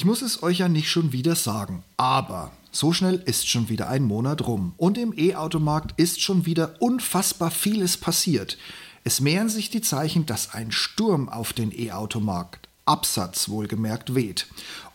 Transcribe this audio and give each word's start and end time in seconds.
Ich 0.00 0.06
muss 0.06 0.22
es 0.22 0.42
euch 0.42 0.60
ja 0.60 0.68
nicht 0.70 0.88
schon 0.88 1.12
wieder 1.12 1.36
sagen, 1.36 1.84
aber 1.98 2.52
so 2.72 2.90
schnell 2.94 3.16
ist 3.26 3.50
schon 3.50 3.68
wieder 3.68 3.90
ein 3.90 4.02
Monat 4.02 4.46
rum 4.46 4.72
und 4.78 4.96
im 4.96 5.12
E-Automarkt 5.14 6.00
ist 6.00 6.22
schon 6.22 6.46
wieder 6.46 6.80
unfassbar 6.80 7.50
vieles 7.50 7.98
passiert. 7.98 8.56
Es 9.04 9.20
mehren 9.20 9.50
sich 9.50 9.68
die 9.68 9.82
Zeichen, 9.82 10.24
dass 10.24 10.54
ein 10.54 10.72
Sturm 10.72 11.28
auf 11.28 11.52
den 11.52 11.70
E-Automarkt 11.70 12.70
Absatz 12.86 13.50
wohlgemerkt 13.50 14.14
weht. 14.14 14.46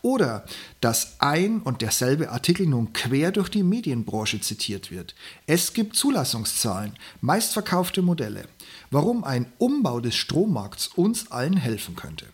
Oder 0.02 0.44
dass 0.80 1.20
ein 1.20 1.60
und 1.60 1.82
derselbe 1.82 2.32
Artikel 2.32 2.66
nun 2.66 2.92
quer 2.92 3.30
durch 3.30 3.48
die 3.48 3.62
Medienbranche 3.62 4.40
zitiert 4.40 4.90
wird. 4.90 5.14
Es 5.46 5.72
gibt 5.72 5.94
Zulassungszahlen, 5.94 6.94
meistverkaufte 7.20 8.02
Modelle. 8.02 8.48
Warum 8.90 9.22
ein 9.22 9.46
Umbau 9.58 10.00
des 10.00 10.16
Strommarkts 10.16 10.88
uns 10.88 11.30
allen 11.30 11.56
helfen 11.56 11.94
könnte. 11.94 12.26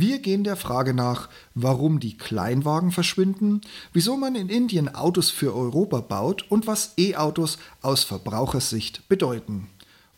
Wir 0.00 0.20
gehen 0.20 0.44
der 0.44 0.54
Frage 0.54 0.94
nach, 0.94 1.28
warum 1.56 1.98
die 1.98 2.16
Kleinwagen 2.16 2.92
verschwinden, 2.92 3.62
wieso 3.92 4.16
man 4.16 4.36
in 4.36 4.48
Indien 4.48 4.94
Autos 4.94 5.28
für 5.28 5.52
Europa 5.56 6.02
baut 6.02 6.44
und 6.50 6.68
was 6.68 6.92
E-Autos 6.96 7.58
aus 7.82 8.04
Verbrauchersicht 8.04 9.08
bedeuten. 9.08 9.66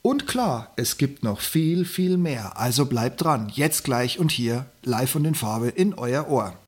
Und 0.02 0.26
klar, 0.26 0.74
es 0.76 0.98
gibt 0.98 1.24
noch 1.24 1.40
viel, 1.40 1.86
viel 1.86 2.18
mehr. 2.18 2.58
Also 2.58 2.84
bleibt 2.84 3.22
dran, 3.24 3.50
jetzt 3.54 3.84
gleich 3.84 4.18
und 4.18 4.30
hier, 4.30 4.66
live 4.84 5.14
und 5.14 5.24
in 5.24 5.34
Farbe 5.34 5.68
in 5.68 5.94
euer 5.94 6.28
Ohr. 6.28 6.58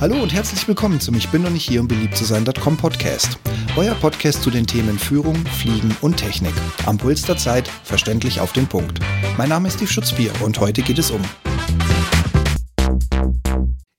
Hallo 0.00 0.22
und 0.22 0.32
herzlich 0.32 0.68
willkommen 0.68 1.00
zum 1.00 1.16
Ich 1.16 1.28
bin 1.30 1.42
noch 1.42 1.50
nicht 1.50 1.68
hier, 1.68 1.80
um 1.80 1.88
beliebt 1.88 2.16
zu 2.16 2.24
sein.com 2.24 2.76
Podcast. 2.76 3.36
Euer 3.76 3.96
Podcast 3.96 4.44
zu 4.44 4.50
den 4.50 4.64
Themen 4.64 4.96
Führung, 4.96 5.34
Fliegen 5.34 5.96
und 6.02 6.18
Technik. 6.18 6.54
Am 6.86 6.96
Puls 6.96 7.22
der 7.22 7.36
Zeit, 7.36 7.66
verständlich 7.66 8.38
auf 8.38 8.52
den 8.52 8.68
Punkt. 8.68 9.00
Mein 9.36 9.48
Name 9.48 9.66
ist 9.66 9.74
Steve 9.74 9.90
Schutzbier 9.90 10.30
und 10.44 10.60
heute 10.60 10.82
geht 10.82 11.00
es 11.00 11.10
um 11.10 11.20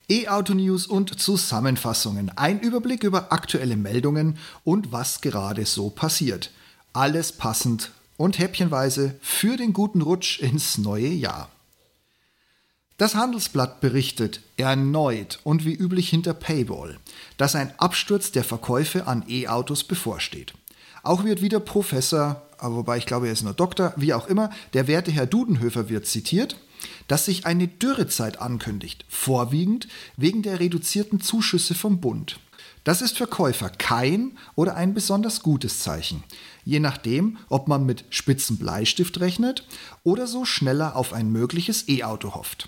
E-Auto-News 0.08 0.88
und 0.88 1.20
Zusammenfassungen. 1.20 2.32
Ein 2.38 2.62
Überblick 2.62 3.04
über 3.04 3.34
aktuelle 3.34 3.76
Meldungen 3.76 4.38
und 4.64 4.94
was 4.94 5.20
gerade 5.20 5.66
so 5.66 5.90
passiert. 5.90 6.52
Alles 6.94 7.34
passend 7.34 7.92
und 8.16 8.40
häppchenweise 8.40 9.16
für 9.20 9.58
den 9.58 9.74
guten 9.74 10.02
Rutsch 10.02 10.40
ins 10.40 10.78
neue 10.78 11.10
Jahr. 11.10 11.50
Das 13.00 13.16
Handelsblatt 13.16 13.80
berichtet 13.80 14.42
erneut 14.58 15.40
und 15.46 15.64
wie 15.64 15.74
üblich 15.74 16.10
hinter 16.10 16.34
Paywall, 16.34 17.00
dass 17.38 17.56
ein 17.56 17.72
Absturz 17.80 18.34
der 18.34 18.44
Verkäufe 18.44 19.08
an 19.08 19.24
E-Autos 19.26 19.86
bevorsteht. 19.86 20.54
Auch 21.02 21.24
wird 21.24 21.42
wieder 21.42 21.62
Professor, 21.62 22.42
wobei 22.60 22.98
ich 22.98 23.06
glaube, 23.06 23.28
er 23.28 23.32
ist 23.32 23.44
nur 23.44 23.54
Doktor, 23.54 23.94
wie 23.96 24.14
auch 24.14 24.28
immer, 24.28 24.50
der 24.74 24.90
werte 24.90 25.12
Herr 25.12 25.28
Dudenhöfer 25.28 25.88
wird 25.88 26.08
zitiert, 26.08 26.58
dass 27.08 27.24
sich 27.24 27.46
eine 27.46 27.70
Dürrezeit 27.70 28.42
ankündigt, 28.42 29.06
vorwiegend 29.08 29.88
wegen 30.18 30.42
der 30.42 30.60
reduzierten 30.60 31.22
Zuschüsse 31.22 31.76
vom 31.76 32.02
Bund. 32.02 32.38
Das 32.84 33.02
ist 33.02 33.18
für 33.18 33.28
Käufer 33.28 33.70
kein 33.70 34.38
oder 34.56 34.76
ein 34.76 34.94
besonders 34.94 35.42
gutes 35.42 35.80
Zeichen, 35.80 36.26
je 36.66 36.82
nachdem, 36.82 37.38
ob 37.48 37.70
man 37.70 37.86
mit 37.86 38.04
spitzen 38.10 38.58
Bleistift 38.58 39.22
rechnet 39.22 39.66
oder 40.04 40.28
so 40.28 40.44
schneller 40.44 40.98
auf 40.98 41.14
ein 41.14 41.32
mögliches 41.32 41.88
E-Auto 41.88 42.36
hofft. 42.36 42.68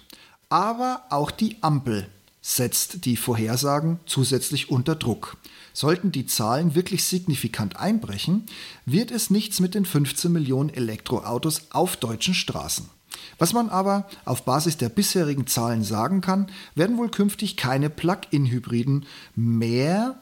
Aber 0.51 1.03
auch 1.09 1.31
die 1.31 1.55
Ampel 1.61 2.09
setzt 2.41 3.05
die 3.05 3.15
Vorhersagen 3.15 4.01
zusätzlich 4.05 4.69
unter 4.69 4.95
Druck. 4.95 5.37
Sollten 5.71 6.11
die 6.11 6.25
Zahlen 6.25 6.75
wirklich 6.75 7.05
signifikant 7.05 7.77
einbrechen, 7.77 8.47
wird 8.85 9.11
es 9.11 9.29
nichts 9.29 9.61
mit 9.61 9.75
den 9.75 9.85
15 9.85 10.29
Millionen 10.29 10.69
Elektroautos 10.69 11.67
auf 11.71 11.95
deutschen 11.95 12.33
Straßen. 12.33 12.89
Was 13.37 13.53
man 13.53 13.69
aber 13.69 14.09
auf 14.25 14.43
Basis 14.43 14.75
der 14.75 14.89
bisherigen 14.89 15.47
Zahlen 15.47 15.85
sagen 15.85 16.19
kann, 16.19 16.51
werden 16.75 16.97
wohl 16.97 17.09
künftig 17.09 17.55
keine 17.55 17.89
Plug-in-Hybriden 17.89 19.05
mehr 19.35 20.19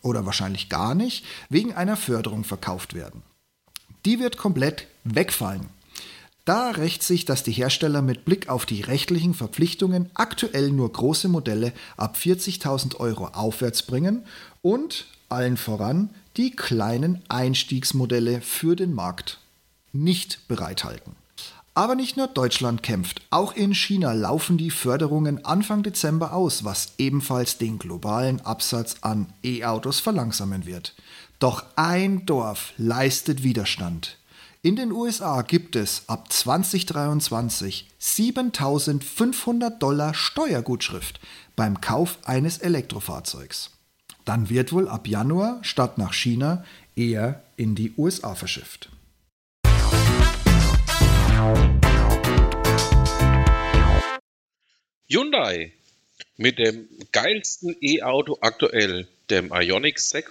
oder 0.00 0.24
wahrscheinlich 0.24 0.68
gar 0.68 0.94
nicht 0.94 1.24
wegen 1.48 1.72
einer 1.72 1.96
Förderung 1.96 2.44
verkauft 2.44 2.94
werden. 2.94 3.24
Die 4.04 4.20
wird 4.20 4.36
komplett 4.36 4.86
wegfallen. 5.02 5.66
Da 6.44 6.70
rächt 6.70 7.04
sich, 7.04 7.24
dass 7.24 7.44
die 7.44 7.52
Hersteller 7.52 8.02
mit 8.02 8.24
Blick 8.24 8.48
auf 8.48 8.66
die 8.66 8.80
rechtlichen 8.80 9.32
Verpflichtungen 9.32 10.10
aktuell 10.14 10.72
nur 10.72 10.92
große 10.92 11.28
Modelle 11.28 11.72
ab 11.96 12.16
40.000 12.20 12.96
Euro 12.96 13.26
aufwärts 13.28 13.84
bringen 13.84 14.24
und 14.60 15.06
allen 15.28 15.56
voran 15.56 16.10
die 16.36 16.50
kleinen 16.50 17.22
Einstiegsmodelle 17.28 18.40
für 18.40 18.74
den 18.74 18.92
Markt 18.92 19.38
nicht 19.92 20.48
bereithalten. 20.48 21.14
Aber 21.74 21.94
nicht 21.94 22.16
nur 22.16 22.26
Deutschland 22.26 22.82
kämpft, 22.82 23.22
auch 23.30 23.54
in 23.54 23.72
China 23.72 24.12
laufen 24.12 24.58
die 24.58 24.70
Förderungen 24.70 25.44
Anfang 25.44 25.82
Dezember 25.82 26.34
aus, 26.34 26.64
was 26.64 26.94
ebenfalls 26.98 27.56
den 27.56 27.78
globalen 27.78 28.40
Absatz 28.42 28.96
an 29.00 29.32
E-Autos 29.42 30.00
verlangsamen 30.00 30.66
wird. 30.66 30.94
Doch 31.38 31.64
ein 31.76 32.26
Dorf 32.26 32.74
leistet 32.76 33.42
Widerstand. 33.42 34.18
In 34.64 34.76
den 34.76 34.92
USA 34.92 35.42
gibt 35.42 35.74
es 35.74 36.08
ab 36.08 36.32
2023 36.32 37.88
7500 37.98 39.82
Dollar 39.82 40.14
Steuergutschrift 40.14 41.18
beim 41.56 41.80
Kauf 41.80 42.16
eines 42.22 42.58
Elektrofahrzeugs. 42.58 43.72
Dann 44.24 44.50
wird 44.50 44.72
wohl 44.72 44.88
ab 44.88 45.08
Januar 45.08 45.58
statt 45.64 45.98
nach 45.98 46.12
China 46.14 46.64
eher 46.94 47.42
in 47.56 47.74
die 47.74 47.92
USA 47.96 48.36
verschifft. 48.36 48.88
Hyundai 55.08 55.72
mit 56.36 56.60
dem 56.60 56.88
geilsten 57.10 57.74
E-Auto 57.80 58.38
aktuell, 58.40 59.08
dem 59.28 59.52
Ioniq 59.52 59.98
6, 59.98 60.30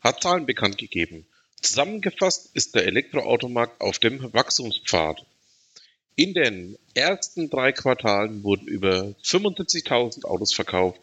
hat 0.00 0.22
Zahlen 0.22 0.46
bekannt 0.46 0.78
gegeben. 0.78 1.26
Zusammengefasst 1.60 2.50
ist 2.54 2.76
der 2.76 2.86
Elektroautomarkt 2.86 3.80
auf 3.80 3.98
dem 3.98 4.32
Wachstumspfad. 4.32 5.24
In 6.14 6.32
den 6.32 6.78
ersten 6.94 7.50
drei 7.50 7.72
Quartalen 7.72 8.44
wurden 8.44 8.68
über 8.68 9.14
75.000 9.24 10.24
Autos 10.24 10.54
verkauft, 10.54 11.00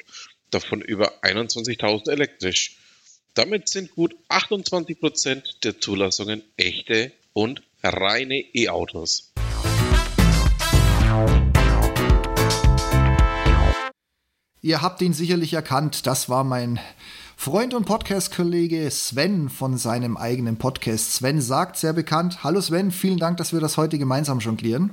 davon 0.52 0.82
über 0.82 1.24
21.000 1.24 2.10
elektrisch. 2.10 2.78
Damit 3.34 3.68
sind 3.68 3.92
gut 3.96 4.16
28 4.30 5.00
Prozent 5.00 5.64
der 5.66 5.80
Zulassungen 5.80 6.42
echte 6.56 7.12
und 7.34 7.62
reine 7.84 8.36
E-Autos. 8.54 9.34
Ihr 14.62 14.82
habt 14.82 15.02
ihn 15.02 15.14
sicherlich 15.14 15.54
erkannt, 15.54 16.08
das 16.08 16.30
war 16.30 16.44
mein 16.44 16.80
Freund 17.38 17.73
und 17.73 17.85
Podcast-Kollege 17.85 18.90
Sven 18.90 19.50
von 19.50 19.78
seinem 19.78 20.18
eigenen 20.18 20.57
Podcast. 20.57 21.13
Sven 21.13 21.41
sagt 21.41 21.78
sehr 21.78 21.94
bekannt. 21.94 22.44
Hallo 22.44 22.59
Sven, 22.59 22.91
vielen 22.91 23.19
Dank, 23.19 23.38
dass 23.38 23.53
wir 23.53 23.59
das 23.59 23.78
heute 23.78 24.00
gemeinsam 24.00 24.40
jonglieren. 24.40 24.91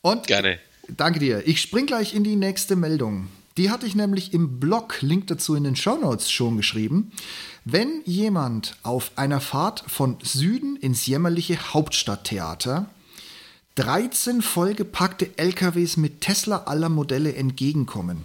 Und 0.00 0.26
Gerne. 0.26 0.58
Danke 0.88 1.18
dir. 1.18 1.46
Ich 1.46 1.60
spring 1.60 1.86
gleich 1.86 2.14
in 2.14 2.24
die 2.24 2.36
nächste 2.36 2.76
Meldung. 2.76 3.28
Die 3.56 3.70
hatte 3.70 3.86
ich 3.86 3.94
nämlich 3.94 4.32
im 4.32 4.60
Blog, 4.60 5.02
Link 5.02 5.26
dazu 5.26 5.54
in 5.54 5.64
den 5.64 5.76
Show 5.76 5.96
Notes 5.96 6.30
schon 6.30 6.56
geschrieben. 6.56 7.10
Wenn 7.64 8.02
jemand 8.04 8.76
auf 8.82 9.10
einer 9.16 9.40
Fahrt 9.40 9.82
von 9.88 10.16
Süden 10.22 10.76
ins 10.76 11.06
jämmerliche 11.06 11.74
Hauptstadttheater 11.74 12.86
13 13.74 14.40
vollgepackte 14.40 15.36
LKWs 15.36 15.96
mit 15.96 16.20
Tesla 16.22 16.64
aller 16.64 16.88
Modelle 16.88 17.34
entgegenkommen, 17.34 18.24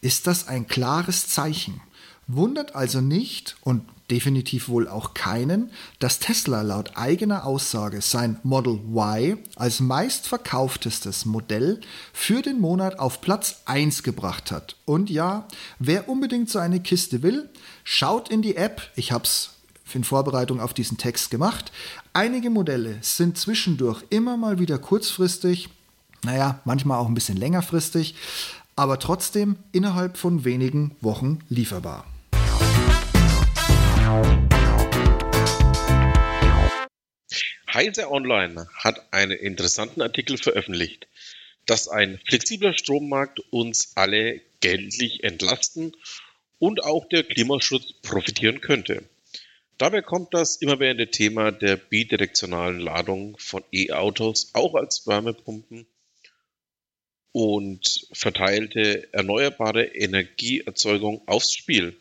ist 0.00 0.26
das 0.26 0.48
ein 0.48 0.66
klares 0.66 1.28
Zeichen. 1.28 1.80
Wundert 2.28 2.74
also 2.74 3.00
nicht 3.00 3.56
und 3.62 3.82
definitiv 4.10 4.68
wohl 4.68 4.88
auch 4.88 5.14
keinen, 5.14 5.70
dass 5.98 6.18
Tesla 6.18 6.62
laut 6.62 6.92
eigener 6.94 7.46
Aussage 7.46 8.00
sein 8.00 8.38
Model 8.42 8.80
Y 8.94 9.38
als 9.56 9.80
meistverkauftestes 9.80 11.24
Modell 11.24 11.80
für 12.12 12.42
den 12.42 12.60
Monat 12.60 12.98
auf 12.98 13.20
Platz 13.20 13.62
1 13.66 14.02
gebracht 14.02 14.50
hat. 14.50 14.76
Und 14.84 15.10
ja, 15.10 15.46
wer 15.78 16.08
unbedingt 16.08 16.50
so 16.50 16.58
eine 16.58 16.80
Kiste 16.80 17.22
will, 17.22 17.48
schaut 17.84 18.28
in 18.28 18.42
die 18.42 18.56
App. 18.56 18.82
Ich 18.94 19.12
habe 19.12 19.24
es 19.24 19.50
in 19.94 20.04
Vorbereitung 20.04 20.60
auf 20.60 20.74
diesen 20.74 20.98
Text 20.98 21.30
gemacht. 21.30 21.72
Einige 22.12 22.50
Modelle 22.50 22.98
sind 23.00 23.38
zwischendurch 23.38 24.04
immer 24.10 24.36
mal 24.36 24.58
wieder 24.58 24.78
kurzfristig, 24.78 25.70
naja, 26.24 26.60
manchmal 26.64 26.98
auch 26.98 27.08
ein 27.08 27.14
bisschen 27.14 27.38
längerfristig, 27.38 28.14
aber 28.76 28.98
trotzdem 28.98 29.56
innerhalb 29.72 30.18
von 30.18 30.44
wenigen 30.44 30.94
Wochen 31.00 31.38
lieferbar. 31.48 32.04
Heise 37.78 38.10
Online 38.10 38.66
hat 38.74 39.12
einen 39.12 39.38
interessanten 39.38 40.02
Artikel 40.02 40.36
veröffentlicht, 40.36 41.06
dass 41.66 41.86
ein 41.86 42.18
flexibler 42.26 42.72
Strommarkt 42.72 43.38
uns 43.50 43.92
alle 43.94 44.40
geldlich 44.60 45.22
entlasten 45.22 45.92
und 46.58 46.82
auch 46.82 47.08
der 47.08 47.22
Klimaschutz 47.22 47.92
profitieren 48.02 48.60
könnte. 48.60 49.08
Dabei 49.76 50.02
kommt 50.02 50.34
das 50.34 50.56
immerwährende 50.56 51.10
Thema 51.10 51.52
der 51.52 51.76
bidirektionalen 51.76 52.80
Ladung 52.80 53.36
von 53.38 53.62
E-Autos 53.70 54.50
auch 54.54 54.74
als 54.74 55.06
Wärmepumpen 55.06 55.86
und 57.30 58.08
verteilte 58.12 59.12
erneuerbare 59.12 59.84
Energieerzeugung 59.84 61.22
aufs 61.28 61.52
Spiel. 61.52 61.96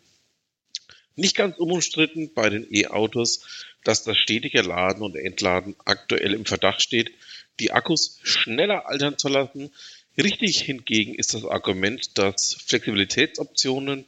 Nicht 1.18 1.36
ganz 1.36 1.58
unumstritten 1.58 2.32
bei 2.36 2.48
den 2.50 2.68
E-Autos, 2.72 3.68
dass 3.84 4.04
das 4.04 4.18
stetige 4.18 4.62
Laden 4.62 5.02
und 5.02 5.16
Entladen 5.16 5.76
aktuell 5.84 6.34
im 6.34 6.46
Verdacht 6.46 6.80
steht, 6.80 7.12
die 7.60 7.72
Akkus 7.72 8.20
schneller 8.22 8.88
altern 8.88 9.18
zu 9.18 9.28
lassen. 9.28 9.72
Richtig 10.16 10.62
hingegen 10.62 11.16
ist 11.16 11.34
das 11.34 11.44
Argument, 11.44 12.20
dass 12.20 12.54
Flexibilitätsoptionen 12.54 14.06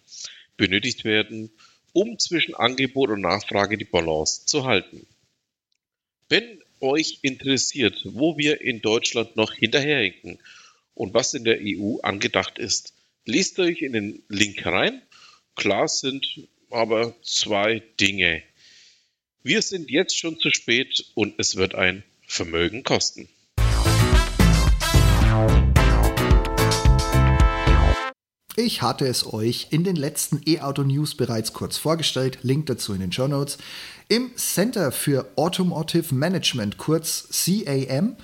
benötigt 0.55 1.03
werden, 1.03 1.49
um 1.93 2.19
zwischen 2.19 2.53
Angebot 2.53 3.09
und 3.09 3.21
Nachfrage 3.21 3.79
die 3.79 3.85
Balance 3.85 4.45
zu 4.45 4.65
halten. 4.65 5.07
Wenn 6.29 6.61
euch 6.79 7.19
interessiert, 7.23 8.01
wo 8.05 8.37
wir 8.37 8.61
in 8.61 8.81
Deutschland 8.81 9.35
noch 9.35 9.51
hinterherhinken 9.53 10.37
und 10.93 11.15
was 11.15 11.33
in 11.33 11.43
der 11.43 11.57
EU 11.59 11.97
angedacht 12.03 12.59
ist, 12.59 12.93
lest 13.25 13.57
euch 13.57 13.81
in 13.81 13.93
den 13.93 14.23
Link 14.29 14.63
rein. 14.63 15.01
Klar 15.55 15.87
sind 15.87 16.47
aber 16.69 17.15
zwei 17.23 17.81
Dinge. 17.99 18.43
Wir 19.43 19.61
sind 19.61 19.89
jetzt 19.89 20.17
schon 20.17 20.37
zu 20.39 20.51
spät 20.51 21.05
und 21.15 21.35
es 21.37 21.55
wird 21.55 21.75
ein 21.75 22.03
Vermögen 22.27 22.83
kosten. 22.83 23.27
Ich 28.55 28.81
hatte 28.81 29.07
es 29.07 29.25
euch 29.31 29.67
in 29.69 29.85
den 29.85 29.95
letzten 29.95 30.41
E-Auto 30.45 30.83
News 30.83 31.15
bereits 31.15 31.53
kurz 31.53 31.77
vorgestellt, 31.77 32.39
Link 32.41 32.65
dazu 32.65 32.93
in 32.93 32.99
den 32.99 33.11
Show 33.13 33.27
Notes. 33.27 33.57
Im 34.09 34.35
Center 34.35 34.91
für 34.91 35.31
Automotive 35.37 36.13
Management, 36.13 36.77
kurz 36.77 37.29
CAM, 37.31 38.17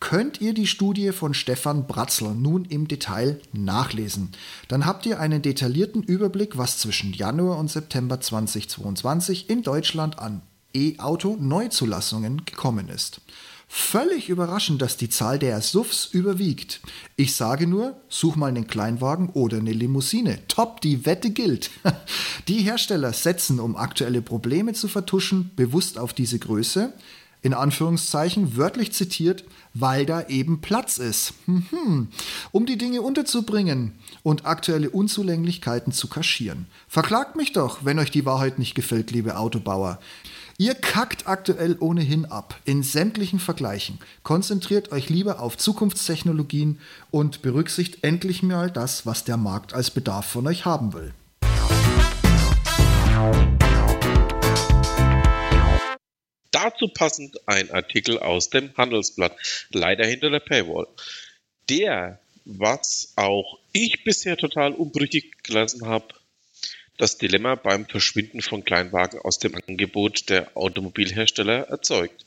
könnt 0.00 0.40
ihr 0.40 0.54
die 0.54 0.66
Studie 0.66 1.12
von 1.12 1.34
Stefan 1.34 1.86
Bratzler 1.86 2.34
nun 2.34 2.64
im 2.66 2.88
Detail 2.88 3.40
nachlesen. 3.52 4.32
Dann 4.68 4.86
habt 4.86 5.06
ihr 5.06 5.20
einen 5.20 5.42
detaillierten 5.42 6.02
Überblick, 6.02 6.58
was 6.58 6.78
zwischen 6.78 7.12
Januar 7.12 7.58
und 7.58 7.70
September 7.70 8.20
2022 8.20 9.48
in 9.48 9.62
Deutschland 9.62 10.18
an 10.18 10.42
E-Auto-Neuzulassungen 10.74 12.44
gekommen 12.44 12.88
ist. 12.88 13.20
Völlig 13.66 14.28
überraschend, 14.28 14.82
dass 14.82 14.96
die 14.96 15.08
Zahl 15.08 15.38
der 15.38 15.60
SUVs 15.60 16.06
überwiegt. 16.12 16.80
Ich 17.16 17.34
sage 17.34 17.66
nur, 17.66 18.00
such 18.08 18.36
mal 18.36 18.46
einen 18.46 18.66
Kleinwagen 18.66 19.30
oder 19.30 19.56
eine 19.56 19.72
Limousine. 19.72 20.46
Top, 20.48 20.80
die 20.80 21.06
Wette 21.06 21.30
gilt. 21.30 21.70
Die 22.48 22.58
Hersteller 22.58 23.12
setzen, 23.12 23.58
um 23.58 23.74
aktuelle 23.74 24.20
Probleme 24.20 24.74
zu 24.74 24.86
vertuschen, 24.86 25.50
bewusst 25.56 25.98
auf 25.98 26.12
diese 26.12 26.38
Größe. 26.38 26.92
In 27.44 27.52
Anführungszeichen 27.52 28.56
wörtlich 28.56 28.94
zitiert, 28.94 29.44
weil 29.74 30.06
da 30.06 30.26
eben 30.28 30.62
Platz 30.62 30.96
ist. 30.96 31.34
Um 32.52 32.64
die 32.64 32.78
Dinge 32.78 33.02
unterzubringen 33.02 33.92
und 34.22 34.46
aktuelle 34.46 34.88
Unzulänglichkeiten 34.88 35.92
zu 35.92 36.08
kaschieren. 36.08 36.66
Verklagt 36.88 37.36
mich 37.36 37.52
doch, 37.52 37.84
wenn 37.84 37.98
euch 37.98 38.10
die 38.10 38.24
Wahrheit 38.24 38.58
nicht 38.58 38.74
gefällt, 38.74 39.10
liebe 39.10 39.36
Autobauer. 39.36 40.00
Ihr 40.56 40.74
kackt 40.74 41.26
aktuell 41.26 41.76
ohnehin 41.80 42.24
ab 42.24 42.58
in 42.64 42.82
sämtlichen 42.82 43.40
Vergleichen. 43.40 43.98
Konzentriert 44.22 44.90
euch 44.90 45.10
lieber 45.10 45.40
auf 45.40 45.58
Zukunftstechnologien 45.58 46.78
und 47.10 47.42
berücksichtigt 47.42 48.04
endlich 48.04 48.42
mal 48.42 48.70
das, 48.70 49.04
was 49.04 49.24
der 49.24 49.36
Markt 49.36 49.74
als 49.74 49.90
Bedarf 49.90 50.24
von 50.24 50.46
euch 50.46 50.64
haben 50.64 50.94
will. 50.94 51.12
Dazu 56.54 56.86
passend 56.86 57.48
ein 57.48 57.72
Artikel 57.72 58.20
aus 58.20 58.48
dem 58.48 58.72
Handelsblatt, 58.76 59.36
leider 59.70 60.06
hinter 60.06 60.30
der 60.30 60.38
Paywall. 60.38 60.86
Der, 61.68 62.20
was 62.44 63.12
auch 63.16 63.58
ich 63.72 64.04
bisher 64.04 64.36
total 64.36 64.72
unbrüchig 64.72 65.42
gelassen 65.42 65.84
habe, 65.84 66.14
das 66.96 67.18
Dilemma 67.18 67.56
beim 67.56 67.86
Verschwinden 67.86 68.40
von 68.40 68.64
Kleinwagen 68.64 69.18
aus 69.18 69.40
dem 69.40 69.56
Angebot 69.56 70.30
der 70.30 70.56
Automobilhersteller 70.56 71.70
erzeugt. 71.70 72.24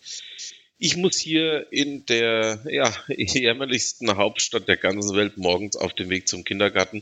Ich 0.78 0.98
muss 0.98 1.18
hier 1.18 1.72
in 1.72 2.06
der 2.06 2.66
ja, 2.70 2.94
ärmlichsten 3.08 4.14
Hauptstadt 4.18 4.68
der 4.68 4.76
ganzen 4.76 5.16
Welt 5.16 5.38
morgens 5.38 5.78
auf 5.78 5.94
dem 5.94 6.10
Weg 6.10 6.28
zum 6.28 6.44
Kindergarten 6.44 7.02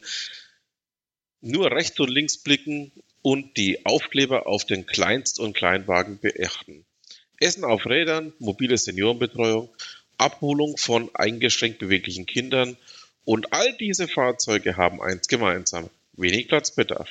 nur 1.42 1.72
rechts 1.72 2.00
und 2.00 2.12
links 2.12 2.38
blicken 2.38 2.92
und 3.24 3.58
die 3.58 3.84
Aufkleber 3.84 4.46
auf 4.46 4.64
den 4.66 4.86
Kleinst- 4.86 5.40
und 5.40 5.56
Kleinwagen 5.56 6.20
beachten. 6.20 6.86
Essen 7.40 7.64
auf 7.64 7.86
Rädern, 7.86 8.34
mobile 8.40 8.78
Seniorenbetreuung, 8.78 9.70
Abholung 10.18 10.78
von 10.78 11.14
eingeschränkt 11.14 11.80
beweglichen 11.80 12.26
Kindern 12.26 12.78
und 13.26 13.54
all 13.54 13.76
diese 13.78 14.08
Fahrzeuge 14.08 14.78
haben 14.78 15.02
eins 15.02 15.28
gemeinsam, 15.28 15.90
wenig 16.14 16.48
Platzbedarf. 16.48 17.10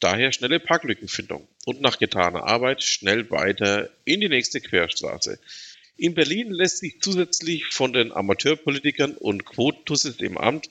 Daher 0.00 0.32
schnelle 0.32 0.60
Parklückenfindung 0.60 1.46
und 1.66 1.80
nach 1.80 1.98
getaner 1.98 2.44
Arbeit 2.44 2.82
schnell 2.82 3.30
weiter 3.30 3.90
in 4.04 4.20
die 4.20 4.28
nächste 4.28 4.60
Querstraße. 4.60 5.38
In 5.96 6.14
Berlin 6.14 6.50
lässt 6.50 6.78
sich 6.78 7.00
zusätzlich 7.00 7.66
von 7.66 7.92
den 7.92 8.12
Amateurpolitikern 8.12 9.12
und 9.12 9.44
Quotentussis 9.44 10.16
im 10.16 10.36
Amt 10.38 10.68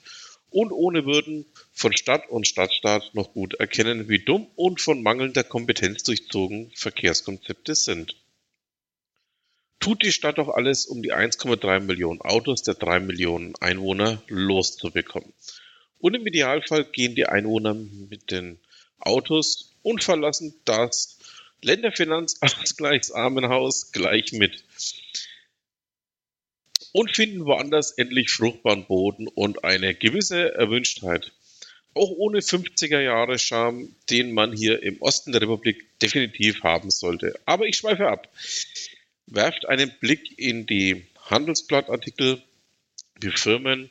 und 0.50 0.70
ohne 0.70 1.04
Würden 1.04 1.46
von 1.72 1.96
Stadt 1.96 2.28
und 2.28 2.46
Stadtstaat 2.46 3.14
noch 3.14 3.32
gut 3.32 3.54
erkennen, 3.54 4.08
wie 4.08 4.20
dumm 4.20 4.46
und 4.54 4.80
von 4.80 5.02
mangelnder 5.02 5.42
Kompetenz 5.42 6.04
durchzogen 6.04 6.70
Verkehrskonzepte 6.74 7.74
sind. 7.74 8.14
Tut 9.80 10.02
die 10.02 10.12
Stadt 10.12 10.38
doch 10.38 10.48
alles, 10.48 10.86
um 10.86 11.02
die 11.02 11.12
1,3 11.12 11.80
Millionen 11.80 12.20
Autos 12.20 12.62
der 12.62 12.74
3 12.74 13.00
Millionen 13.00 13.54
Einwohner 13.60 14.22
loszubekommen. 14.28 15.32
Und 15.98 16.14
im 16.14 16.26
Idealfall 16.26 16.84
gehen 16.84 17.14
die 17.14 17.26
Einwohner 17.26 17.74
mit 17.74 18.30
den 18.30 18.58
Autos 18.98 19.74
und 19.82 20.02
verlassen 20.02 20.54
das 20.64 21.18
Länderfinanzausgleichsarmenhaus 21.62 23.92
gleich 23.92 24.32
mit 24.32 24.64
und 26.94 27.10
finden 27.10 27.44
woanders 27.44 27.90
endlich 27.90 28.30
fruchtbaren 28.30 28.86
Boden 28.86 29.26
und 29.26 29.64
eine 29.64 29.94
gewisse 29.94 30.54
Erwünschtheit. 30.54 31.32
Auch 31.92 32.10
ohne 32.10 32.38
50er 32.38 33.00
Jahre 33.00 33.38
Charme, 33.38 33.94
den 34.10 34.32
man 34.32 34.52
hier 34.52 34.82
im 34.82 35.02
Osten 35.02 35.32
der 35.32 35.42
Republik 35.42 35.98
definitiv 36.00 36.62
haben 36.62 36.90
sollte. 36.90 37.38
Aber 37.46 37.66
ich 37.66 37.76
schweife 37.76 38.08
ab. 38.08 38.32
Werft 39.26 39.66
einen 39.66 39.92
Blick 40.00 40.38
in 40.38 40.66
die 40.66 41.06
Handelsblattartikel. 41.30 42.42
Die 43.22 43.30
Firmen 43.30 43.90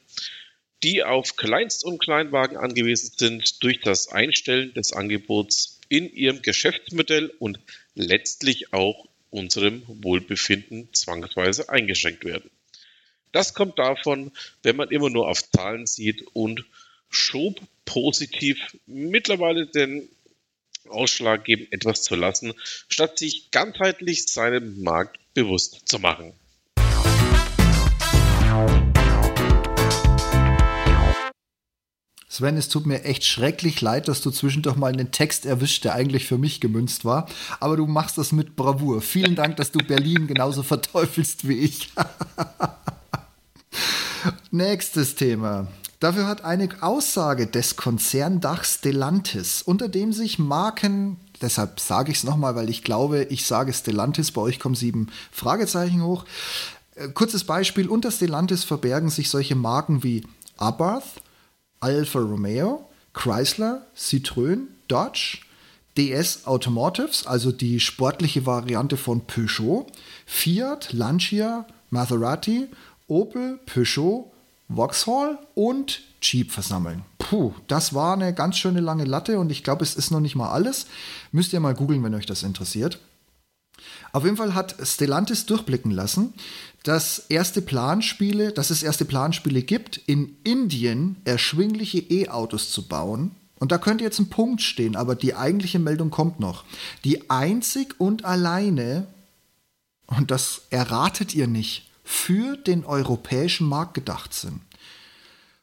die 0.84 1.04
auf 1.04 1.38
Kleinst- 1.38 1.86
und 1.86 2.00
Kleinwagen 2.00 2.58
angewiesen 2.58 3.14
sind, 3.18 3.64
durch 3.64 3.80
das 3.80 4.10
Einstellen 4.10 4.74
des 4.74 4.92
Angebots 4.94 5.80
in 5.88 6.12
ihrem 6.12 6.42
Geschäftsmodell 6.42 7.34
und 7.40 7.60
letztlich 7.96 8.74
auch 8.74 9.08
unserem 9.30 9.84
Wohlbefinden 9.88 10.94
zwangsweise 10.94 11.70
eingeschränkt 11.70 12.25
werden. 12.25 12.52
Das 13.32 13.54
kommt 13.54 13.80
davon, 13.80 14.32
wenn 14.62 14.75
man 14.75 14.92
immer 14.92 15.10
nur 15.10 15.28
auf 15.28 15.50
Zahlen 15.52 15.88
sieht 15.88 16.22
und 16.34 16.66
schob 17.10 17.60
positiv 17.86 18.60
mittlerweile 18.86 19.68
den 19.68 20.10
Ausschlag 20.90 21.46
geben, 21.46 21.68
etwas 21.72 22.04
zu 22.04 22.16
lassen, 22.16 22.54
statt 22.90 23.18
sich 23.18 23.52
ganzheitlich 23.52 24.28
seinem 24.28 24.82
Markt 24.82 25.20
bewusst 25.34 25.88
zu 25.88 26.00
machen. 26.00 26.34
Sven, 32.34 32.58
es 32.58 32.68
tut 32.68 32.88
mir 32.88 33.04
echt 33.04 33.25
schrecklich 33.25 33.80
leid, 33.80 34.08
dass 34.08 34.22
du 34.22 34.32
zwischendurch 34.32 34.75
mal 34.75 34.92
einen 34.92 35.12
Text 35.12 35.46
erwischt, 35.46 35.86
der 35.86 35.94
eigentlich 35.94 36.25
für 36.25 36.40
mich 36.40 36.60
gemünzt 36.60 37.06
war. 37.06 37.30
Aber 37.60 37.78
du 37.78 37.86
machst 37.86 38.18
das 38.18 38.32
mit 38.32 38.56
Bravour. 38.56 39.04
Vielen 39.04 39.36
Dank, 39.36 39.58
dass 39.58 39.72
du 39.72 39.78
Berlin 39.78 40.25
genauso 40.25 40.63
verteufelst 40.63 41.48
wie 41.48 41.60
ich. 41.60 41.92
Nächstes 44.52 45.13
Thema. 45.13 45.68
Dafür 46.03 46.27
hat 46.27 46.43
eine 46.43 46.67
Aussage 46.81 47.48
des 47.48 47.77
Konzerndachs 47.77 48.74
Stellantis, 48.74 49.62
unter 49.62 49.88
dem 49.88 50.12
sich 50.12 50.38
Marken, 50.38 51.15
deshalb 51.41 51.79
sage 51.79 52.12
ich 52.12 52.17
es 52.17 52.24
nochmal, 52.25 52.57
weil 52.57 52.69
ich 52.69 52.83
glaube, 52.83 53.24
ich 53.29 53.45
sage 53.45 53.72
Stellantis, 53.72 54.31
bei 54.31 54.41
euch 54.41 54.60
kommen 54.60 54.75
sieben 54.75 55.07
Fragezeichen 55.31 56.03
hoch. 56.03 56.25
Äh, 56.95 57.07
kurzes 57.07 57.45
Beispiel, 57.45 57.88
unter 57.88 58.12
Stellantis 58.12 58.65
verbergen 58.65 59.10
sich 59.10 59.29
solche 59.29 59.55
Marken 59.55 60.03
wie 60.03 60.27
Abarth, 60.57 61.22
Alfa 61.79 62.19
Romeo, 62.19 62.89
Chrysler, 63.13 63.88
Citroën, 63.98 64.60
Dodge, 64.89 65.38
DS 65.95 66.48
Automotives, 66.48 67.25
also 67.27 67.53
die 67.53 67.79
sportliche 67.79 68.45
Variante 68.45 68.98
von 68.98 69.25
Peugeot, 69.25 69.88
Fiat, 70.25 70.91
Lancia, 70.91 71.65
Maserati, 71.91 72.67
Opel, 73.07 73.57
Peugeot, 73.65 74.33
Vauxhall 74.70 75.38
und 75.55 76.01
Jeep 76.22 76.51
versammeln. 76.51 77.03
Puh, 77.17 77.53
das 77.67 77.93
war 77.93 78.13
eine 78.13 78.34
ganz 78.34 78.58
schöne 78.58 78.79
lange 78.79 79.05
Latte 79.05 79.39
und 79.39 79.51
ich 79.51 79.63
glaube, 79.63 79.84
es 79.84 79.96
ist 79.96 80.12
noch 80.12 80.20
nicht 80.20 80.36
mal 80.36 80.51
alles. 80.51 80.88
Müsst 81.32 81.53
ihr 81.53 81.60
mal 81.60 81.74
googeln, 81.74 82.03
wenn 82.03 82.15
euch 82.15 82.25
das 82.25 82.43
interessiert. 82.43 83.00
Auf 84.12 84.24
jeden 84.24 84.38
Fall 84.38 84.53
hat 84.53 84.75
Stellantis 84.84 85.46
durchblicken 85.46 85.91
lassen, 85.91 86.34
dass 86.84 87.20
erste 87.29 87.62
Planspiele, 87.62 88.51
dass 88.51 88.70
es 88.70 88.84
erste 88.84 89.05
Planspiele 89.05 89.63
gibt, 89.63 89.98
in 90.05 90.38
Indien 90.43 91.17
erschwingliche 91.25 92.00
E-Autos 92.00 92.72
zu 92.72 92.88
bauen. 92.88 93.32
Und 93.60 93.72
da 93.72 93.77
könnte 93.77 94.03
jetzt 94.03 94.20
ein 94.20 94.29
Punkt 94.29 94.62
stehen, 94.62 94.96
aber 94.96 95.15
die 95.15 95.36
eigentliche 95.36 95.79
Meldung 95.79 96.10
kommt 96.10 96.39
noch. 96.39 96.65
Die 97.05 97.29
einzig 97.29 97.96
und 98.00 98.25
alleine, 98.25 99.08
und 100.08 100.32
das 100.32 100.63
erratet 100.70 101.34
ihr 101.34 101.48
nicht, 101.48 101.89
für 102.03 102.57
den 102.57 102.86
europäischen 102.86 103.67
Markt 103.67 103.93
gedacht 103.93 104.33
sind. 104.33 104.62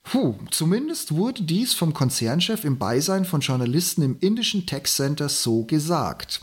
Puh, 0.02 0.35
zumindest 0.50 1.14
wurde 1.14 1.42
dies 1.42 1.75
vom 1.75 1.94
Konzernchef 1.94 2.64
im 2.64 2.78
Beisein 2.78 3.25
von 3.25 3.40
Journalisten 3.40 4.02
im 4.02 4.16
indischen 4.20 4.66
Tech 4.66 4.85
Center 4.85 5.28
so 5.28 5.64
gesagt. 5.64 6.40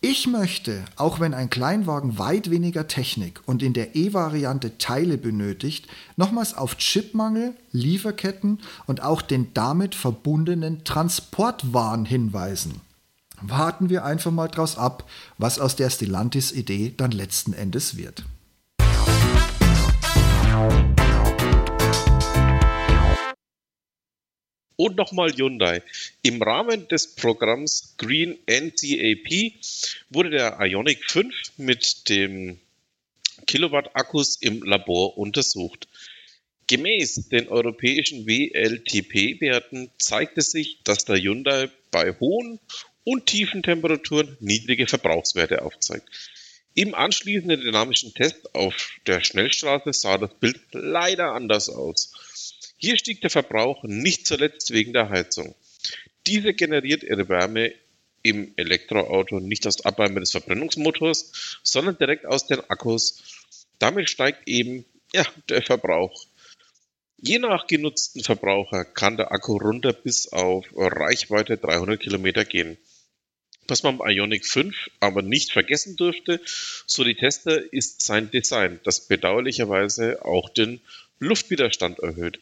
Ich 0.00 0.26
möchte, 0.26 0.84
auch 0.96 1.18
wenn 1.18 1.32
ein 1.32 1.48
Kleinwagen 1.48 2.18
weit 2.18 2.50
weniger 2.50 2.86
Technik 2.86 3.40
und 3.46 3.62
in 3.62 3.72
der 3.72 3.96
E-Variante 3.96 4.76
Teile 4.76 5.16
benötigt, 5.16 5.88
nochmals 6.16 6.52
auf 6.52 6.76
Chipmangel, 6.76 7.54
Lieferketten 7.72 8.60
und 8.86 9.02
auch 9.02 9.22
den 9.22 9.54
damit 9.54 9.94
verbundenen 9.94 10.84
Transportwahn 10.84 12.04
hinweisen. 12.04 12.82
Warten 13.40 13.88
wir 13.88 14.04
einfach 14.04 14.30
mal 14.30 14.48
draus 14.48 14.76
ab, 14.76 15.08
was 15.38 15.58
aus 15.58 15.74
der 15.74 15.88
Stellantis-Idee 15.88 16.92
dann 16.94 17.10
letzten 17.10 17.54
Endes 17.54 17.96
wird. 17.96 18.24
Und 24.76 24.96
nochmal 24.96 25.30
Hyundai. 25.30 25.82
Im 26.22 26.42
Rahmen 26.42 26.88
des 26.88 27.14
Programms 27.14 27.94
Green 27.96 28.38
NCAP 28.46 29.54
wurde 30.10 30.30
der 30.30 30.58
Ionic 30.60 31.10
5 31.10 31.34
mit 31.58 32.08
dem 32.08 32.58
Kilowatt-Akkus 33.46 34.36
im 34.40 34.62
Labor 34.62 35.16
untersucht. 35.16 35.88
Gemäß 36.66 37.28
den 37.28 37.48
europäischen 37.48 38.26
WLTP-Werten 38.26 39.90
zeigte 39.98 40.42
sich, 40.42 40.80
dass 40.82 41.04
der 41.04 41.16
Hyundai 41.16 41.70
bei 41.90 42.12
hohen 42.18 42.58
und 43.04 43.26
tiefen 43.26 43.62
Temperaturen 43.62 44.36
niedrige 44.40 44.86
Verbrauchswerte 44.86 45.62
aufzeigt. 45.62 46.08
Im 46.74 46.94
anschließenden 46.94 47.60
dynamischen 47.60 48.14
Test 48.14 48.52
auf 48.54 48.90
der 49.06 49.22
Schnellstraße 49.22 49.92
sah 49.92 50.18
das 50.18 50.34
Bild 50.34 50.60
leider 50.72 51.32
anders 51.32 51.68
aus. 51.68 52.12
Hier 52.76 52.98
stieg 52.98 53.20
der 53.20 53.30
Verbrauch 53.30 53.84
nicht 53.84 54.26
zuletzt 54.26 54.72
wegen 54.72 54.92
der 54.92 55.08
Heizung. 55.08 55.54
Diese 56.26 56.52
generiert 56.52 57.04
ihre 57.04 57.28
Wärme 57.28 57.72
im 58.22 58.54
Elektroauto 58.56 59.38
nicht 59.38 59.66
aus 59.68 59.84
Abwärme 59.84 60.18
des 60.18 60.32
Verbrennungsmotors, 60.32 61.60
sondern 61.62 61.96
direkt 61.96 62.26
aus 62.26 62.46
den 62.46 62.60
Akkus. 62.68 63.22
Damit 63.78 64.10
steigt 64.10 64.48
eben 64.48 64.84
ja, 65.12 65.24
der 65.48 65.62
Verbrauch. 65.62 66.26
Je 67.18 67.38
nach 67.38 67.68
genutzten 67.68 68.24
Verbraucher 68.24 68.84
kann 68.84 69.16
der 69.16 69.30
Akku 69.30 69.56
runter 69.58 69.92
bis 69.92 70.26
auf 70.32 70.66
Reichweite 70.74 71.56
300 71.56 72.00
Kilometer 72.00 72.44
gehen. 72.44 72.78
Was 73.68 73.82
man 73.82 73.98
beim 73.98 74.10
Ionic 74.10 74.46
5 74.46 74.90
aber 75.00 75.22
nicht 75.22 75.52
vergessen 75.52 75.96
dürfte, 75.96 76.40
so 76.86 77.04
die 77.04 77.14
Tester, 77.14 77.72
ist 77.72 78.02
sein 78.02 78.30
Design, 78.30 78.80
das 78.84 79.06
bedauerlicherweise 79.08 80.24
auch 80.24 80.48
den 80.50 80.80
Luftwiderstand 81.18 81.98
erhöht. 82.00 82.40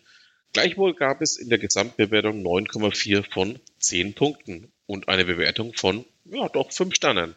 Gleichwohl 0.53 0.95
gab 0.95 1.23
es 1.23 1.37
in 1.37 1.49
der 1.49 1.59
Gesamtbewertung 1.59 2.43
9,4 2.43 3.25
von 3.33 3.59
10 3.79 4.15
Punkten 4.15 4.73
und 4.87 5.09
eine 5.09 5.25
Bewertung 5.25 5.73
von, 5.75 6.05
ja, 6.25 6.49
doch 6.49 6.73
5 6.73 6.95
Sternen. 6.95 7.35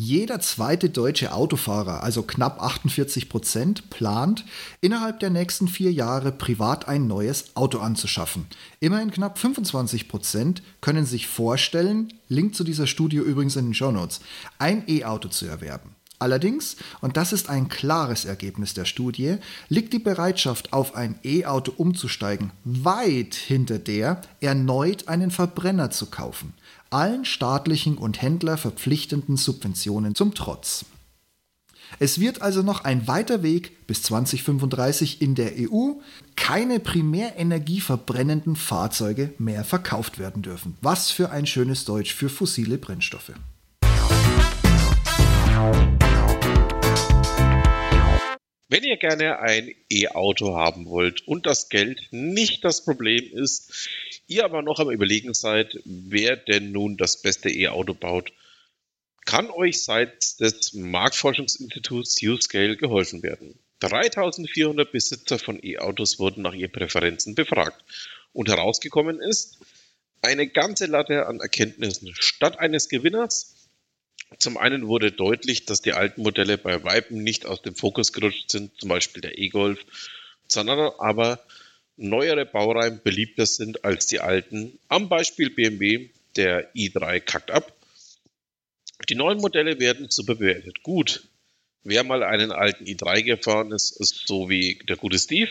Jeder 0.00 0.38
zweite 0.38 0.90
deutsche 0.90 1.32
Autofahrer, 1.32 2.04
also 2.04 2.22
knapp 2.22 2.62
48 2.62 3.28
Prozent, 3.28 3.90
plant, 3.90 4.44
innerhalb 4.80 5.18
der 5.18 5.30
nächsten 5.30 5.66
vier 5.66 5.90
Jahre 5.90 6.30
privat 6.30 6.86
ein 6.86 7.08
neues 7.08 7.56
Auto 7.56 7.80
anzuschaffen. 7.80 8.46
Immerhin 8.78 9.10
knapp 9.10 9.40
25 9.40 10.06
Prozent 10.06 10.62
können 10.80 11.04
sich 11.04 11.26
vorstellen, 11.26 12.12
Link 12.28 12.54
zu 12.54 12.62
dieser 12.62 12.86
Studie 12.86 13.16
übrigens 13.16 13.56
in 13.56 13.64
den 13.64 13.74
Show 13.74 13.90
Notes, 13.90 14.20
ein 14.60 14.84
E-Auto 14.86 15.30
zu 15.30 15.46
erwerben. 15.46 15.96
Allerdings, 16.20 16.76
und 17.00 17.16
das 17.16 17.32
ist 17.32 17.48
ein 17.48 17.68
klares 17.68 18.24
Ergebnis 18.24 18.74
der 18.74 18.84
Studie, 18.84 19.38
liegt 19.68 19.92
die 19.92 19.98
Bereitschaft, 19.98 20.72
auf 20.72 20.94
ein 20.94 21.18
E-Auto 21.24 21.72
umzusteigen, 21.76 22.52
weit 22.62 23.34
hinter 23.34 23.80
der, 23.80 24.20
erneut 24.40 25.08
einen 25.08 25.32
Verbrenner 25.32 25.90
zu 25.90 26.06
kaufen. 26.06 26.54
Allen 26.90 27.24
staatlichen 27.24 27.98
und 27.98 28.22
Händler 28.22 28.56
verpflichtenden 28.56 29.36
Subventionen 29.36 30.14
zum 30.14 30.34
Trotz. 30.34 30.84
Es 31.98 32.20
wird 32.20 32.42
also 32.42 32.62
noch 32.62 32.84
ein 32.84 33.06
weiter 33.08 33.42
Weg 33.42 33.86
bis 33.86 34.02
2035 34.02 35.22
in 35.22 35.34
der 35.34 35.52
EU 35.56 35.94
keine 36.36 36.80
primärenergieverbrennenden 36.80 38.56
Fahrzeuge 38.56 39.32
mehr 39.38 39.64
verkauft 39.64 40.18
werden 40.18 40.42
dürfen. 40.42 40.76
Was 40.80 41.10
für 41.10 41.30
ein 41.30 41.46
schönes 41.46 41.84
Deutsch 41.84 42.14
für 42.14 42.28
fossile 42.28 42.78
Brennstoffe. 42.78 43.32
Wenn 48.70 48.84
ihr 48.84 48.98
gerne 48.98 49.38
ein 49.38 49.74
E-Auto 49.88 50.54
haben 50.54 50.86
wollt 50.86 51.26
und 51.26 51.46
das 51.46 51.70
Geld 51.70 52.08
nicht 52.10 52.64
das 52.64 52.84
Problem 52.84 53.32
ist, 53.32 53.88
ihr 54.26 54.44
aber 54.44 54.60
noch 54.60 54.78
am 54.78 54.90
Überlegen 54.90 55.32
seid, 55.32 55.78
wer 55.84 56.36
denn 56.36 56.70
nun 56.70 56.98
das 56.98 57.22
beste 57.22 57.48
E-Auto 57.48 57.94
baut, 57.94 58.30
kann 59.24 59.50
euch 59.50 59.82
seitens 59.82 60.36
des 60.36 60.74
Marktforschungsinstituts 60.74 62.22
U-Scale 62.22 62.76
geholfen 62.76 63.22
werden. 63.22 63.58
3400 63.80 64.92
Besitzer 64.92 65.38
von 65.38 65.58
E-Autos 65.62 66.18
wurden 66.18 66.42
nach 66.42 66.54
ihren 66.54 66.72
Präferenzen 66.72 67.34
befragt 67.34 67.82
und 68.32 68.48
herausgekommen 68.48 69.20
ist 69.20 69.58
eine 70.20 70.46
ganze 70.46 70.86
Latte 70.86 71.26
an 71.26 71.40
Erkenntnissen. 71.40 72.14
Statt 72.18 72.58
eines 72.58 72.88
Gewinners 72.88 73.57
zum 74.36 74.58
einen 74.58 74.86
wurde 74.88 75.10
deutlich, 75.10 75.64
dass 75.64 75.80
die 75.80 75.92
alten 75.92 76.22
Modelle 76.22 76.58
bei 76.58 76.84
Weitem 76.84 77.22
nicht 77.22 77.46
aus 77.46 77.62
dem 77.62 77.74
Fokus 77.74 78.12
gerutscht 78.12 78.50
sind, 78.50 78.78
zum 78.78 78.90
Beispiel 78.90 79.22
der 79.22 79.38
E-Golf, 79.38 79.80
sondern 80.46 80.92
aber 80.98 81.42
neuere 81.96 82.46
Baureihen 82.46 83.00
beliebter 83.02 83.46
sind 83.46 83.84
als 83.84 84.06
die 84.06 84.20
alten. 84.20 84.78
Am 84.88 85.08
Beispiel 85.08 85.50
BMW, 85.50 86.10
der 86.36 86.72
i3 86.74 87.20
kackt 87.20 87.50
ab. 87.50 87.72
Die 89.08 89.14
neuen 89.14 89.38
Modelle 89.38 89.80
werden 89.80 90.10
super 90.10 90.34
bewertet. 90.34 90.82
Gut, 90.82 91.24
wer 91.82 92.04
mal 92.04 92.22
einen 92.22 92.52
alten 92.52 92.84
i3 92.84 93.22
gefahren 93.22 93.72
ist, 93.72 93.98
ist 93.98 94.28
so 94.28 94.48
wie 94.48 94.78
der 94.88 94.96
gute 94.96 95.18
Steve, 95.18 95.50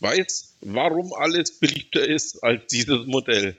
weiß, 0.00 0.56
warum 0.62 1.12
alles 1.12 1.58
beliebter 1.58 2.06
ist 2.06 2.42
als 2.42 2.66
dieses 2.68 3.06
Modell. 3.06 3.56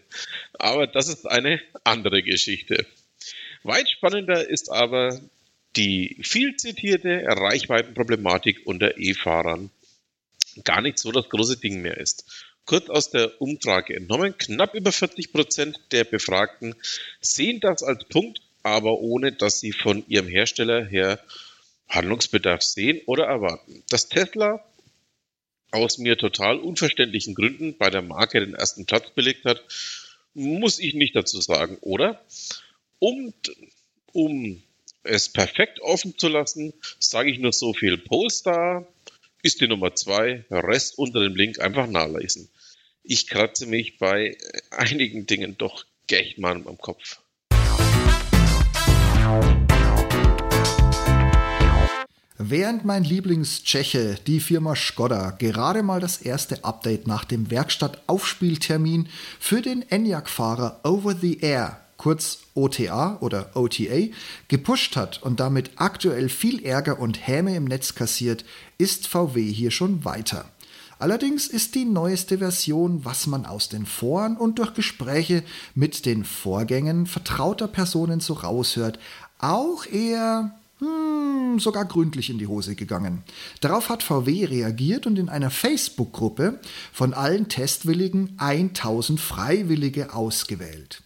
Aber 0.54 0.88
das 0.88 1.08
ist 1.08 1.26
eine 1.28 1.62
andere 1.84 2.24
Geschichte. 2.24 2.86
Weit 3.66 3.90
spannender 3.90 4.48
ist 4.48 4.72
aber 4.72 5.20
die 5.76 6.18
viel 6.22 6.56
zitierte 6.56 7.24
Reichweitenproblematik 7.26 8.62
unter 8.66 9.00
E-Fahrern. 9.00 9.72
Gar 10.64 10.82
nicht 10.82 11.00
so 11.00 11.12
das 11.12 11.30
große 11.30 11.58
Ding 11.58 11.82
mehr 11.82 11.98
ist. 11.98 12.46
Kurz 12.66 12.90
aus 12.90 13.10
der 13.10 13.42
Umfrage 13.42 13.96
entnommen, 13.96 14.38
knapp 14.38 14.76
über 14.76 14.92
40 14.92 15.34
Prozent 15.34 15.80
der 15.92 16.04
Befragten 16.04 16.76
sehen 17.22 17.60
das 17.60 17.82
als 17.82 18.06
Punkt, 18.06 18.40
aber 18.62 19.00
ohne 19.00 19.32
dass 19.32 19.62
sie 19.62 19.72
von 19.72 20.06
ihrem 20.08 20.28
Hersteller 20.28 20.86
her 20.86 21.20
Handlungsbedarf 21.90 22.62
sehen 22.62 23.02
oder 23.08 23.26
erwarten. 23.26 23.84
Dass 23.90 24.10
Tesla 24.10 24.64
aus 25.72 25.98
mir 25.98 26.20
total 26.20 26.60
unverständlichen 26.60 27.34
Gründen 27.34 27.78
bei 27.80 27.90
der 27.90 28.04
Marke 28.04 28.42
den 28.42 28.54
ersten 28.54 28.86
Platz 28.86 29.10
belegt 29.10 29.44
hat, 29.46 29.64
muss 30.36 30.78
ich 30.78 30.94
nicht 30.94 31.16
dazu 31.16 31.42
sagen, 31.42 31.80
oder? 31.82 32.22
Um, 33.06 33.36
um 34.14 34.64
es 35.04 35.30
perfekt 35.30 35.80
offen 35.80 36.18
zu 36.18 36.28
lassen, 36.28 36.74
sage 36.98 37.30
ich 37.30 37.38
nur 37.38 37.54
so 37.54 37.72
viel. 37.72 38.00
Polestar 38.00 38.88
ist 39.44 39.62
die 39.62 39.68
Nummer 39.68 39.94
zwei, 39.94 40.44
Rest 40.50 40.98
unter 40.98 41.20
dem 41.20 41.36
Link 41.36 41.60
einfach 41.60 41.86
nachlesen. 41.86 42.50
Ich 43.04 43.28
kratze 43.28 43.68
mich 43.68 44.00
bei 44.00 44.36
einigen 44.72 45.28
Dingen 45.28 45.56
doch 45.56 45.86
echt 46.10 46.40
mal 46.40 46.56
am 46.56 46.80
Kopf. 46.80 47.20
Während 52.40 52.86
mein 52.86 53.04
Lieblingstscheche, 53.04 54.18
die 54.26 54.40
Firma 54.40 54.76
Skoda, 54.76 55.30
gerade 55.30 55.84
mal 55.84 56.00
das 56.00 56.24
erste 56.24 56.64
Update 56.64 57.06
nach 57.06 57.24
dem 57.24 57.52
Werkstattaufspieltermin 57.52 59.10
für 59.40 59.62
den 59.62 59.88
Enyaq-Fahrer 59.92 60.80
Over 60.84 61.14
the 61.14 61.40
Air 61.42 61.85
kurz 61.98 62.40
OTA 62.54 63.18
oder 63.22 63.52
OTA, 63.56 64.10
gepusht 64.48 64.96
hat 64.96 65.22
und 65.24 65.40
damit 65.40 65.72
aktuell 65.76 66.30
viel 66.30 66.64
Ärger 66.66 67.00
und 67.00 67.28
Häme 67.28 67.56
im 67.56 67.66
Netz 67.66 67.96
kassiert, 67.96 68.46
ist 68.78 69.08
VW 69.08 69.42
hier 69.42 69.72
schon 69.72 70.06
weiter. 70.06 70.46
Allerdings 70.98 71.48
ist 71.48 71.76
die 71.76 71.86
neueste 71.86 72.38
Version, 72.38 73.04
was 73.04 73.28
man 73.28 73.46
aus 73.46 73.68
den 73.68 73.86
Foren 73.86 74.38
und 74.38 74.60
durch 74.60 74.74
Gespräche 74.74 75.44
mit 75.74 76.06
den 76.06 76.24
Vorgängen 76.24 77.06
vertrauter 77.06 77.68
Personen 77.68 78.22
so 78.22 78.34
raushört, 78.34 78.98
auch 79.40 79.86
eher 79.86 80.56
hm, 80.80 81.60
sogar 81.60 81.86
gründlich 81.86 82.30
in 82.30 82.38
die 82.38 82.48
Hose 82.48 82.76
gegangen. 82.76 83.24
Darauf 83.60 83.90
hat 83.90 84.04
VW 84.04 84.46
reagiert 84.46 85.06
und 85.06 85.20
in 85.20 85.30
einer 85.30 85.50
Facebook-Gruppe 85.50 86.60
von 86.94 87.14
allen 87.14 87.50
Testwilligen 87.50 88.34
1000 88.38 89.20
Freiwillige 89.20 90.14
ausgewählt. 90.14 91.02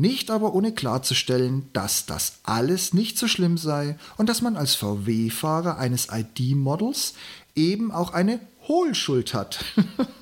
Nicht 0.00 0.30
aber 0.30 0.54
ohne 0.54 0.72
klarzustellen, 0.72 1.68
dass 1.74 2.06
das 2.06 2.38
alles 2.44 2.94
nicht 2.94 3.18
so 3.18 3.28
schlimm 3.28 3.58
sei 3.58 3.98
und 4.16 4.30
dass 4.30 4.40
man 4.40 4.56
als 4.56 4.74
VW-Fahrer 4.76 5.76
eines 5.76 6.08
ID-Models 6.10 7.12
eben 7.54 7.92
auch 7.92 8.14
eine 8.14 8.40
Hohlschuld 8.66 9.34
hat. 9.34 9.62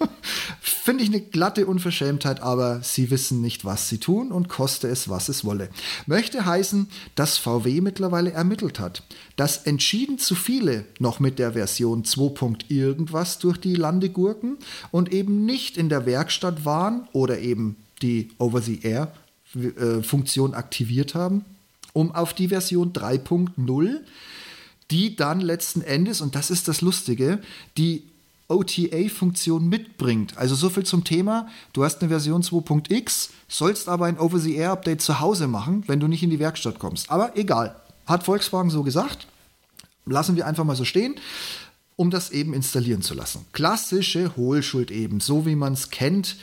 Finde 0.61 1.05
ich 1.05 1.11
eine 1.11 1.21
glatte 1.21 1.67
Unverschämtheit, 1.67 2.41
aber 2.41 2.83
sie 2.83 3.13
wissen 3.13 3.41
nicht, 3.41 3.65
was 3.65 3.89
sie 3.89 3.99
tun 3.99 4.33
und 4.33 4.49
koste 4.49 4.89
es, 4.89 5.09
was 5.09 5.29
es 5.29 5.45
wolle. 5.45 5.69
Möchte 6.07 6.45
heißen, 6.45 6.89
dass 7.15 7.39
VW 7.39 7.81
mittlerweile 7.81 8.33
ermittelt 8.33 8.81
hat, 8.81 9.05
dass 9.37 9.59
entschieden 9.59 10.19
zu 10.19 10.35
viele 10.35 10.87
noch 10.99 11.21
mit 11.21 11.39
der 11.39 11.53
Version 11.53 12.05
2. 12.05 12.67
irgendwas 12.67 13.39
durch 13.39 13.59
die 13.59 13.77
Lande 13.77 14.09
gurken 14.09 14.57
und 14.91 15.13
eben 15.13 15.47
nicht 15.47 15.77
in 15.77 15.89
der 15.89 16.05
Werkstatt 16.05 16.65
waren 16.65 17.07
oder 17.13 17.39
eben 17.39 17.77
die 18.03 18.31
Over-the-Air-Funktion 19.55 20.55
aktiviert 20.55 21.15
haben, 21.15 21.45
um 21.93 22.15
auf 22.15 22.35
die 22.35 22.49
Version 22.49 22.93
3.0 22.93 24.01
die 24.91 25.17
dann 25.17 25.43
letzten 25.43 25.83
Endes, 25.83 26.23
und 26.23 26.35
das 26.35 26.51
ist 26.51 26.67
das 26.67 26.81
Lustige, 26.81 27.41
die 27.77 28.05
OTA-Funktion 28.49 29.69
mitbringt. 29.69 30.39
Also 30.39 30.55
so 30.55 30.71
viel 30.71 30.85
zum 30.85 31.05
Thema, 31.05 31.49
du 31.75 31.85
hast 31.85 32.01
eine 32.01 32.09
Version 32.09 32.43
2.x, 32.43 33.29
sollst 33.49 33.91
aber 33.91 34.07
ein 34.07 34.19
Over-the-Air-Update 34.19 35.03
zu 35.03 35.21
Hause 35.21 35.47
machen, 35.47 35.85
wenn 35.87 36.01
du 36.01 36.09
nicht 36.09 36.23
in 36.23 36.31
die 36.31 36.39
Werkstatt 36.39 36.79
kommst. 36.79 37.11
Aber 37.11 37.37
egal, 37.37 37.77
hat 38.07 38.25
Volkswagen 38.25 38.71
so 38.71 38.83
gesagt. 38.83 39.27
Lassen 40.07 40.37
wir 40.37 40.47
einfach 40.47 40.65
mal 40.65 40.77
so 40.77 40.87
stehen, 40.87 41.17
um 41.97 42.11
das 42.11 42.31
eben 42.31 42.55
installieren 42.55 43.03
zu 43.03 43.13
lassen. 43.13 43.45
Klassische 43.53 44.35
Hohlschuld 44.37 44.91
eben, 44.91 45.21
so 45.21 45.45
wie 45.45 45.55
man 45.57 45.75
es 45.75 45.91
kennt, 45.91 46.37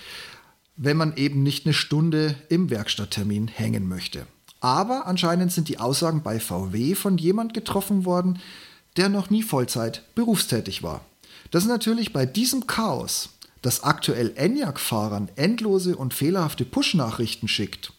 wenn 0.77 0.97
man 0.97 1.15
eben 1.15 1.43
nicht 1.43 1.65
eine 1.65 1.73
Stunde 1.73 2.35
im 2.49 2.69
Werkstatttermin 2.69 3.47
hängen 3.47 3.87
möchte. 3.87 4.27
Aber 4.59 5.05
anscheinend 5.05 5.51
sind 5.51 5.69
die 5.69 5.79
Aussagen 5.79 6.23
bei 6.23 6.39
VW 6.39 6.95
von 6.95 7.17
jemand 7.17 7.53
getroffen 7.53 8.05
worden, 8.05 8.39
der 8.97 9.09
noch 9.09 9.29
nie 9.29 9.43
Vollzeit 9.43 10.03
berufstätig 10.15 10.83
war. 10.83 11.05
Das 11.51 11.65
natürlich 11.65 12.13
bei 12.13 12.25
diesem 12.25 12.65
Chaos, 12.65 13.29
das 13.61 13.83
aktuell 13.83 14.33
ENIAC-Fahrern 14.35 15.29
endlose 15.35 15.95
und 15.95 16.13
fehlerhafte 16.13 16.65
Push-Nachrichten 16.65 17.47
schickt. 17.47 17.93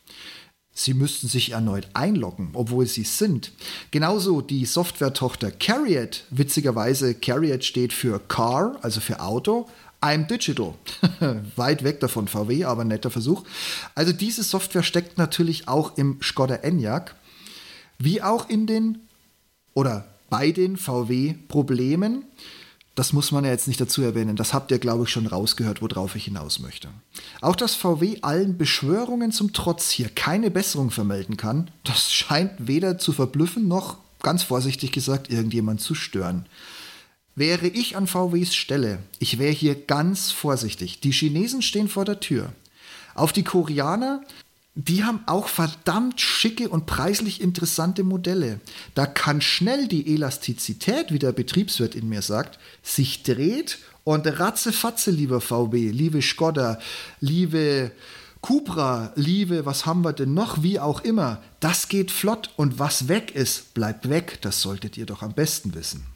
Sie 0.78 0.92
müssten 0.92 1.26
sich 1.26 1.52
erneut 1.52 1.88
einloggen, 1.95 2.50
obwohl 2.52 2.87
sie 2.87 3.04
sind. 3.04 3.52
Genauso 3.92 4.42
die 4.42 4.66
Softwaretochter 4.66 5.50
Carriot, 5.50 6.25
witzigerweise 6.28 7.14
Carriot 7.14 7.64
steht 7.64 7.95
für 7.95 8.18
Car, 8.18 8.78
also 8.83 9.00
für 9.00 9.21
Auto, 9.21 9.68
I'm 10.07 10.29
Digital. 10.29 10.75
Weit 11.57 11.83
weg 11.83 11.99
davon 11.99 12.29
VW, 12.29 12.65
aber 12.65 12.85
netter 12.85 13.11
Versuch. 13.11 13.43
Also 13.97 14.13
diese 14.13 14.45
Software 14.45 14.85
steckt 14.85 15.19
natürlich 15.19 15.67
auch 15.67 15.99
im 15.99 16.21
Skoda 16.23 16.55
Enyaq, 16.55 17.17
wie 17.99 18.23
auch 18.23 18.49
in 18.49 18.69
den 18.69 19.01
oder 19.75 20.07
bei 20.31 20.53
den 20.53 20.77
VW-Problemen. 20.77 22.25
Das 22.95 23.13
muss 23.13 23.33
man 23.33 23.45
ja 23.45 23.51
jetzt 23.51 23.67
nicht 23.67 23.81
dazu 23.81 24.01
erwähnen. 24.01 24.37
Das 24.37 24.55
habt 24.55 24.71
ihr, 24.71 24.79
glaube 24.79 25.05
ich, 25.05 25.11
schon 25.11 25.27
rausgehört, 25.27 25.83
worauf 25.83 26.15
ich 26.15 26.27
hinaus 26.27 26.61
möchte. 26.61 26.89
Auch 27.41 27.57
dass 27.57 27.75
VW 27.75 28.19
allen 28.23 28.57
Beschwörungen 28.57 29.33
zum 29.33 29.53
Trotz 29.53 29.91
hier 29.91 30.09
keine 30.09 30.53
Besserung 30.53 30.93
vermelden 30.93 31.37
kann, 31.37 31.73
das 31.83 32.13
scheint 32.13 32.53
weder 32.59 32.97
zu 32.97 33.13
verblüffen 33.13 33.67
noch, 33.67 33.99
ganz 34.23 34.45
vorsichtig 34.45 34.93
gesagt, 34.93 35.31
irgendjemand 35.31 35.81
zu 35.81 35.97
stören. 35.97 36.47
Wäre 37.37 37.69
ich 37.69 37.97
an 37.97 38.07
VWs 38.07 38.55
Stelle, 38.55 38.99
ich 39.19 39.38
wäre 39.38 39.52
hier 39.52 39.75
ganz 39.75 40.33
vorsichtig. 40.33 41.01
Die 41.01 41.12
Chinesen 41.12 41.62
stehen 41.62 41.88
vor 41.88 42.05
der 42.05 42.18
Tür. 42.18 42.53
Auf 43.14 43.33
die 43.33 43.44
Koreaner 43.44 44.22
die 44.79 45.05
haben 45.05 45.20
auch 45.25 45.49
verdammt 45.49 46.20
schicke 46.20 46.68
und 46.68 46.85
preislich 46.85 47.40
interessante 47.40 48.05
Modelle. 48.05 48.61
Da 48.94 49.07
kann 49.07 49.40
schnell 49.40 49.88
die 49.88 50.14
Elastizität, 50.14 51.12
wie 51.12 51.18
der 51.18 51.33
Betriebswirt 51.33 51.94
in 51.94 52.11
mir 52.11 52.20
sagt, 52.20 52.59
sich 52.83 53.22
dreht 53.22 53.79
und 54.05 54.27
ratzefatze, 54.27 55.11
lieber 55.11 55.40
VW, 55.40 55.90
liebe 55.90 56.20
Skoda, 56.20 56.79
liebe 57.20 57.90
Cupra, 58.42 59.12
liebe, 59.16 59.64
was 59.64 59.87
haben 59.87 60.05
wir 60.05 60.12
denn 60.12 60.35
noch, 60.35 60.62
wie 60.62 60.79
auch 60.79 61.01
immer, 61.01 61.42
das 61.61 61.88
geht 61.88 62.11
flott 62.11 62.51
und 62.57 62.79
was 62.79 63.09
weg 63.09 63.35
ist, 63.35 63.72
bleibt 63.72 64.11
weg. 64.11 64.40
Das 64.42 64.61
solltet 64.61 64.99
ihr 64.99 65.07
doch 65.07 65.22
am 65.22 65.33
besten 65.33 65.75
wissen. 65.75 66.15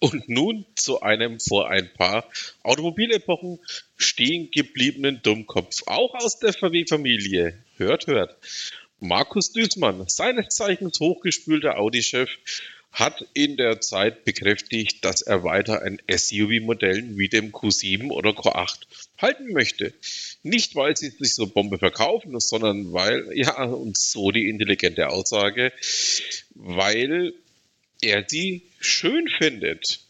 Und 0.00 0.28
nun 0.28 0.66
zu 0.74 1.00
einem 1.00 1.38
vor 1.38 1.70
ein 1.70 1.88
paar 1.94 2.28
Automobilepochen 2.64 3.60
stehen 3.96 4.50
gebliebenen 4.50 5.22
Dummkopf, 5.22 5.84
auch 5.86 6.14
aus 6.14 6.40
der 6.40 6.52
VW-Familie. 6.52 7.56
Hört, 7.76 8.08
hört. 8.08 8.36
Markus 8.98 9.52
Düßmann, 9.52 10.04
seines 10.08 10.56
Zeichens 10.56 10.98
hochgespülter 10.98 11.78
Audi-Chef, 11.78 12.30
hat 12.92 13.26
in 13.32 13.56
der 13.56 13.80
Zeit 13.80 14.24
bekräftigt, 14.24 15.04
dass 15.04 15.22
er 15.22 15.42
weiter 15.44 15.82
ein 15.82 15.98
SUV-Modell 16.10 17.16
wie 17.16 17.28
dem 17.28 17.50
Q7 17.50 18.10
oder 18.10 18.30
Q8 18.30 18.80
halten 19.18 19.52
möchte. 19.52 19.94
Nicht, 20.42 20.74
weil 20.74 20.96
sie 20.96 21.08
sich 21.08 21.34
so 21.34 21.46
Bombe 21.46 21.78
verkaufen, 21.78 22.38
sondern 22.38 22.92
weil, 22.92 23.30
ja, 23.34 23.64
und 23.64 23.96
so 23.96 24.30
die 24.30 24.48
intelligente 24.48 25.08
Aussage, 25.08 25.72
weil 26.54 27.32
er 28.02 28.24
sie 28.28 28.62
schön 28.78 29.26
findet. 29.28 30.00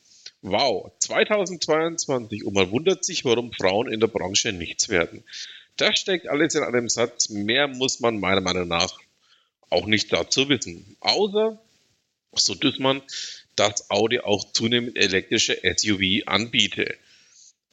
Wow, 0.40 0.90
2022 0.98 2.44
und 2.44 2.54
man 2.54 2.70
wundert 2.72 3.04
sich, 3.04 3.24
warum 3.24 3.52
Frauen 3.52 3.92
in 3.92 4.00
der 4.00 4.08
Branche 4.08 4.52
nichts 4.52 4.88
werden. 4.88 5.22
Das 5.76 6.00
steckt 6.00 6.26
alles 6.26 6.56
in 6.56 6.64
einem 6.64 6.88
Satz. 6.88 7.28
Mehr 7.28 7.68
muss 7.68 8.00
man 8.00 8.18
meiner 8.18 8.40
Meinung 8.40 8.66
nach 8.66 8.98
auch 9.70 9.86
nicht 9.86 10.12
dazu 10.12 10.48
wissen. 10.48 10.96
Außer, 11.00 11.58
so 12.34 12.54
man, 12.78 13.02
dass 13.56 13.90
Audi 13.90 14.20
auch 14.20 14.52
zunehmend 14.52 14.96
elektrische 14.96 15.58
SUV 15.76 16.26
anbiete. 16.26 16.96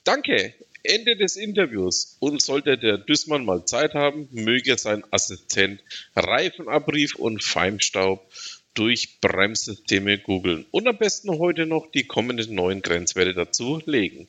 Danke. 0.03 0.53
Ende 0.81 1.17
des 1.17 1.35
Interviews. 1.35 2.17
Und 2.19 2.41
sollte 2.41 2.77
der 2.77 2.97
Düssmann 2.97 3.45
mal 3.45 3.65
Zeit 3.65 3.93
haben, 3.93 4.29
möge 4.31 4.77
sein 4.77 5.03
Assistent 5.11 5.81
Reifenabrieb 6.15 7.15
und 7.15 7.43
Feinstaub 7.43 8.31
durch 8.73 9.19
Bremssysteme 9.19 10.19
googeln 10.19 10.65
und 10.71 10.87
am 10.87 10.97
besten 10.97 11.37
heute 11.37 11.65
noch 11.65 11.91
die 11.91 12.05
kommenden 12.05 12.55
neuen 12.55 12.81
Grenzwerte 12.81 13.33
dazu 13.33 13.81
legen. 13.85 14.27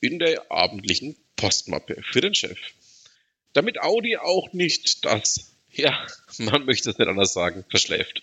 In 0.00 0.18
der 0.18 0.50
abendlichen 0.50 1.16
Postmappe 1.36 2.02
für 2.02 2.20
den 2.20 2.34
Chef. 2.34 2.58
Damit 3.52 3.80
Audi 3.80 4.16
auch 4.16 4.52
nicht 4.52 5.04
das, 5.04 5.52
ja, 5.72 6.06
man 6.38 6.64
möchte 6.64 6.90
es 6.90 6.98
nicht 6.98 7.08
anders 7.08 7.32
sagen, 7.32 7.64
verschläft. 7.70 8.22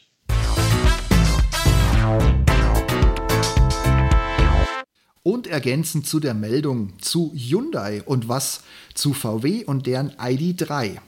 Und 5.26 5.48
ergänzend 5.48 6.06
zu 6.06 6.20
der 6.20 6.36
Meldung 6.36 6.94
zu 7.00 7.34
Hyundai 7.36 8.04
und 8.06 8.30
was 8.30 8.62
zu 8.94 9.12
VW 9.12 9.66
und 9.66 9.88
deren 9.88 10.12
ID3. 10.12 11.00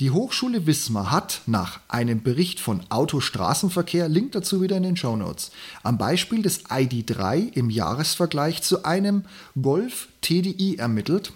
Die 0.00 0.10
Hochschule 0.10 0.66
Wismar 0.66 1.10
hat 1.10 1.42
nach 1.44 1.80
einem 1.86 2.22
Bericht 2.22 2.60
von 2.60 2.80
Autostraßenverkehr, 2.88 4.08
Link 4.08 4.32
dazu 4.32 4.62
wieder 4.62 4.78
in 4.78 4.84
den 4.84 4.96
Show 4.96 5.16
Notes, 5.16 5.50
am 5.82 5.98
Beispiel 5.98 6.40
des 6.40 6.64
ID3 6.64 7.52
im 7.52 7.68
Jahresvergleich 7.68 8.62
zu 8.62 8.86
einem 8.86 9.26
Golf 9.60 10.08
TDI 10.22 10.76
ermittelt, 10.76 11.34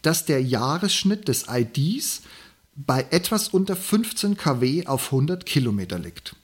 dass 0.00 0.24
der 0.24 0.42
Jahresschnitt 0.42 1.28
des 1.28 1.48
IDs 1.50 2.22
bei 2.76 3.04
etwas 3.10 3.48
unter 3.48 3.76
15 3.76 4.38
kW 4.38 4.86
auf 4.86 5.12
100 5.12 5.44
Kilometer 5.44 5.98
liegt. 5.98 6.34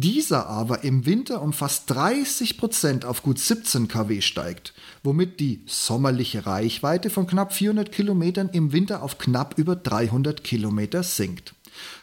Dieser 0.00 0.46
aber 0.46 0.84
im 0.84 1.06
Winter 1.06 1.42
um 1.42 1.52
fast 1.52 1.90
30 1.90 2.56
Prozent 2.56 3.04
auf 3.04 3.24
gut 3.24 3.40
17 3.40 3.88
kW 3.88 4.20
steigt, 4.20 4.72
womit 5.02 5.40
die 5.40 5.60
sommerliche 5.66 6.46
Reichweite 6.46 7.10
von 7.10 7.26
knapp 7.26 7.52
400 7.52 7.90
Kilometern 7.90 8.48
im 8.50 8.72
Winter 8.72 9.02
auf 9.02 9.18
knapp 9.18 9.58
über 9.58 9.74
300 9.74 10.44
Kilometer 10.44 11.02
sinkt. 11.02 11.52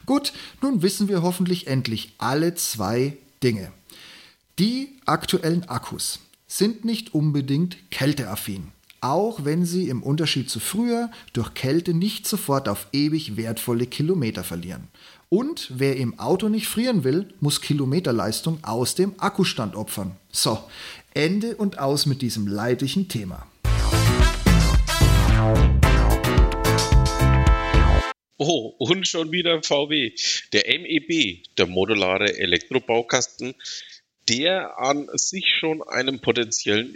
Gut, 0.05 0.33
nun 0.61 0.81
wissen 0.81 1.07
wir 1.07 1.21
hoffentlich 1.21 1.67
endlich 1.67 2.15
alle 2.17 2.53
zwei 2.55 3.15
Dinge. 3.41 3.71
Die 4.59 4.97
aktuellen 5.05 5.63
Akkus 5.69 6.19
sind 6.47 6.83
nicht 6.83 7.13
unbedingt 7.13 7.91
kälteaffin, 7.91 8.73
auch 8.99 9.45
wenn 9.45 9.65
sie 9.65 9.87
im 9.87 10.03
Unterschied 10.03 10.49
zu 10.49 10.59
früher 10.59 11.11
durch 11.31 11.53
Kälte 11.53 11.93
nicht 11.93 12.27
sofort 12.27 12.67
auf 12.67 12.87
ewig 12.91 13.37
wertvolle 13.37 13.87
Kilometer 13.87 14.43
verlieren. 14.43 14.89
Und 15.37 15.67
wer 15.69 15.97
im 15.97 16.17
Auto 16.17 16.47
nicht 16.47 16.65
frieren 16.65 17.03
will, 17.03 17.27
muss 17.41 17.59
Kilometerleistung 17.59 18.63
aus 18.63 18.95
dem 18.95 19.19
Akkustand 19.19 19.75
opfern. 19.75 20.15
So, 20.31 20.63
Ende 21.13 21.57
und 21.57 21.77
aus 21.77 22.05
mit 22.05 22.21
diesem 22.21 22.47
leidlichen 22.47 23.09
Thema. 23.09 23.45
Oh, 28.37 28.75
und 28.79 29.05
schon 29.09 29.33
wieder 29.33 29.61
VW. 29.61 30.13
Der 30.53 30.63
MEB, 30.79 31.43
der 31.57 31.67
modulare 31.67 32.37
Elektrobaukasten, 32.37 33.55
der 34.29 34.79
an 34.79 35.09
sich 35.15 35.53
schon 35.59 35.83
einen 35.83 36.21
potenziellen 36.21 36.95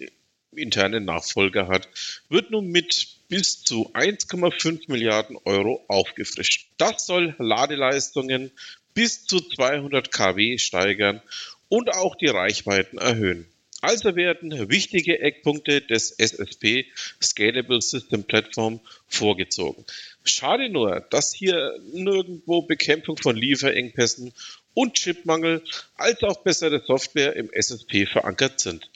internen 0.56 1.04
Nachfolger 1.04 1.68
hat, 1.68 1.90
wird 2.30 2.52
nun 2.52 2.68
mit 2.68 3.19
bis 3.30 3.64
zu 3.64 3.92
1,5 3.94 4.92
Milliarden 4.92 5.38
Euro 5.46 5.86
aufgefrischt. 5.88 6.68
Das 6.78 7.06
soll 7.06 7.36
Ladeleistungen 7.38 8.52
bis 8.94 9.26
zu 9.26 9.40
200 9.40 10.12
kW 10.12 10.58
steigern 10.58 11.22
und 11.70 11.94
auch 11.94 12.16
die 12.16 12.28
Reichweiten 12.28 12.98
erhöhen. 12.98 13.46
Also 13.82 14.18
werden 14.18 14.70
wichtige 14.70 15.20
Eckpunkte 15.20 15.80
des 15.82 16.12
SSP 16.12 16.88
Scalable 17.22 17.82
System 17.82 18.26
Platform 18.26 18.82
vorgezogen. 19.08 19.86
Schade 20.26 20.68
nur, 20.68 21.00
dass 21.10 21.34
hier 21.34 21.80
nirgendwo 21.94 22.64
Bekämpfung 22.64 23.16
von 23.16 23.38
Lieferengpässen 23.38 24.34
und 24.74 24.96
Chipmangel 24.96 25.64
als 25.96 26.22
auch 26.24 26.44
bessere 26.44 26.84
Software 26.86 27.36
im 27.38 27.50
SSP 27.54 28.06
verankert 28.06 28.60
sind. 28.60 28.90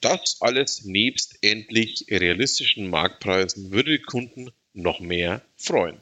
Das 0.00 0.38
alles 0.40 0.86
nebst 0.86 1.36
endlich 1.42 2.06
realistischen 2.10 2.88
Marktpreisen 2.88 3.70
würde 3.70 3.98
die 3.98 4.02
Kunden 4.02 4.50
noch 4.72 4.98
mehr 5.00 5.42
freuen. 5.58 5.98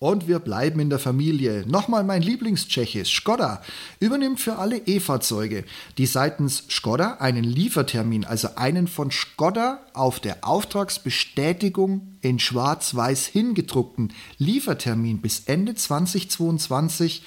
Und 0.00 0.26
wir 0.26 0.40
bleiben 0.40 0.80
in 0.80 0.90
der 0.90 0.98
Familie. 0.98 1.64
Nochmal 1.68 2.02
mein 2.02 2.20
Lieblingstschechisch. 2.20 3.14
Skoda 3.14 3.62
übernimmt 4.00 4.40
für 4.40 4.56
alle 4.56 4.78
E-Fahrzeuge, 4.78 5.64
die 5.98 6.06
seitens 6.06 6.64
Skoda 6.68 7.18
einen 7.20 7.44
Liefertermin, 7.44 8.24
also 8.24 8.56
einen 8.56 8.88
von 8.88 9.12
Skoda 9.12 9.86
auf 9.94 10.18
der 10.18 10.44
Auftragsbestätigung 10.44 12.18
in 12.22 12.40
schwarz-weiß 12.40 13.26
hingedruckten 13.26 14.12
Liefertermin 14.38 15.20
bis 15.20 15.44
Ende 15.46 15.76
2022, 15.76 17.22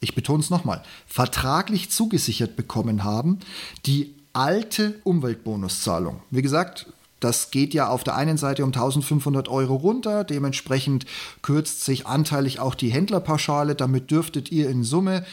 ich 0.00 0.14
betone 0.14 0.40
es 0.40 0.50
nochmal, 0.50 0.82
vertraglich 1.06 1.90
zugesichert 1.90 2.56
bekommen 2.56 3.04
haben, 3.04 3.38
die 3.86 4.14
alte 4.32 5.00
Umweltbonuszahlung. 5.04 6.20
Wie 6.30 6.42
gesagt, 6.42 6.86
das 7.20 7.50
geht 7.50 7.74
ja 7.74 7.88
auf 7.88 8.04
der 8.04 8.14
einen 8.14 8.36
Seite 8.36 8.62
um 8.62 8.68
1500 8.68 9.48
Euro 9.48 9.74
runter, 9.74 10.22
dementsprechend 10.22 11.04
kürzt 11.42 11.84
sich 11.84 12.06
anteilig 12.06 12.60
auch 12.60 12.76
die 12.76 12.90
Händlerpauschale, 12.90 13.74
damit 13.74 14.10
dürftet 14.10 14.52
ihr 14.52 14.70
in 14.70 14.84
Summe, 14.84 15.24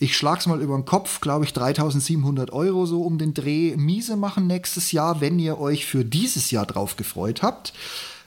ich 0.00 0.16
schlag's 0.16 0.46
mal 0.46 0.62
über 0.62 0.76
den 0.76 0.84
Kopf, 0.84 1.20
glaube 1.20 1.44
ich 1.44 1.52
3700 1.52 2.52
Euro 2.52 2.86
so 2.86 3.02
um 3.02 3.18
den 3.18 3.34
Dreh 3.34 3.76
miese 3.76 4.16
machen 4.16 4.46
nächstes 4.46 4.92
Jahr, 4.92 5.20
wenn 5.20 5.40
ihr 5.40 5.58
euch 5.58 5.86
für 5.86 6.04
dieses 6.04 6.52
Jahr 6.52 6.66
drauf 6.66 6.96
gefreut 6.96 7.42
habt. 7.42 7.72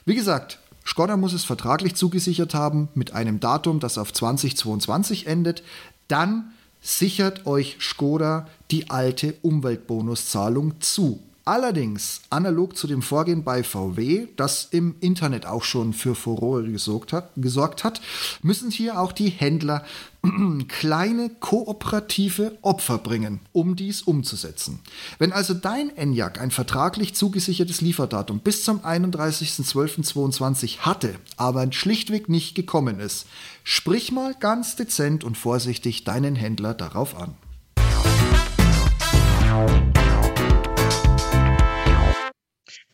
Wie 0.04 0.14
gesagt, 0.14 0.58
Skoda 0.84 1.16
muss 1.16 1.32
es 1.32 1.44
vertraglich 1.44 1.94
zugesichert 1.94 2.54
haben 2.54 2.88
mit 2.94 3.12
einem 3.12 3.40
Datum, 3.40 3.80
das 3.80 3.98
auf 3.98 4.12
2022 4.12 5.26
endet. 5.26 5.62
Dann 6.08 6.52
sichert 6.80 7.46
euch 7.46 7.76
Skoda 7.80 8.48
die 8.70 8.90
alte 8.90 9.34
Umweltbonuszahlung 9.42 10.80
zu. 10.80 11.20
Allerdings, 11.44 12.20
analog 12.30 12.76
zu 12.76 12.86
dem 12.86 13.02
Vorgehen 13.02 13.42
bei 13.42 13.64
VW, 13.64 14.28
das 14.36 14.68
im 14.70 14.94
Internet 15.00 15.44
auch 15.44 15.64
schon 15.64 15.92
für 15.92 16.14
Furore 16.14 16.70
gesorgt 16.70 17.12
hat, 17.12 17.30
gesorgt 17.34 17.82
hat 17.82 18.00
müssen 18.42 18.70
hier 18.70 19.00
auch 19.00 19.10
die 19.10 19.28
Händler 19.28 19.84
kleine 20.68 21.30
kooperative 21.40 22.56
Opfer 22.62 22.98
bringen, 22.98 23.40
um 23.50 23.74
dies 23.74 24.02
umzusetzen. 24.02 24.78
Wenn 25.18 25.32
also 25.32 25.52
dein 25.52 25.96
Enyaq 25.96 26.40
ein 26.40 26.52
vertraglich 26.52 27.16
zugesichertes 27.16 27.80
Lieferdatum 27.80 28.38
bis 28.38 28.62
zum 28.62 28.78
31.12.22 28.78 30.78
hatte, 30.78 31.16
aber 31.36 31.72
schlichtweg 31.72 32.28
nicht 32.28 32.54
gekommen 32.54 33.00
ist, 33.00 33.26
sprich 33.64 34.12
mal 34.12 34.36
ganz 34.38 34.76
dezent 34.76 35.24
und 35.24 35.36
vorsichtig 35.36 36.04
deinen 36.04 36.36
Händler 36.36 36.74
darauf 36.74 37.16
an. 37.16 37.34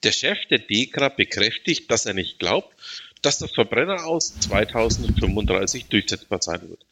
Der 0.03 0.13
Chef 0.13 0.39
der 0.51 0.59
DEKRA 0.59 1.09
bekräftigt, 1.09 1.91
dass 1.91 2.07
er 2.07 2.15
nicht 2.15 2.39
glaubt, 2.39 2.75
dass 3.23 3.39
das 3.39 3.53
Verbrenner 3.53 4.07
aus 4.07 4.39
2035 4.41 5.87
durchsetzbar 5.87 6.41
sein 6.41 6.69
wird. 6.69 6.85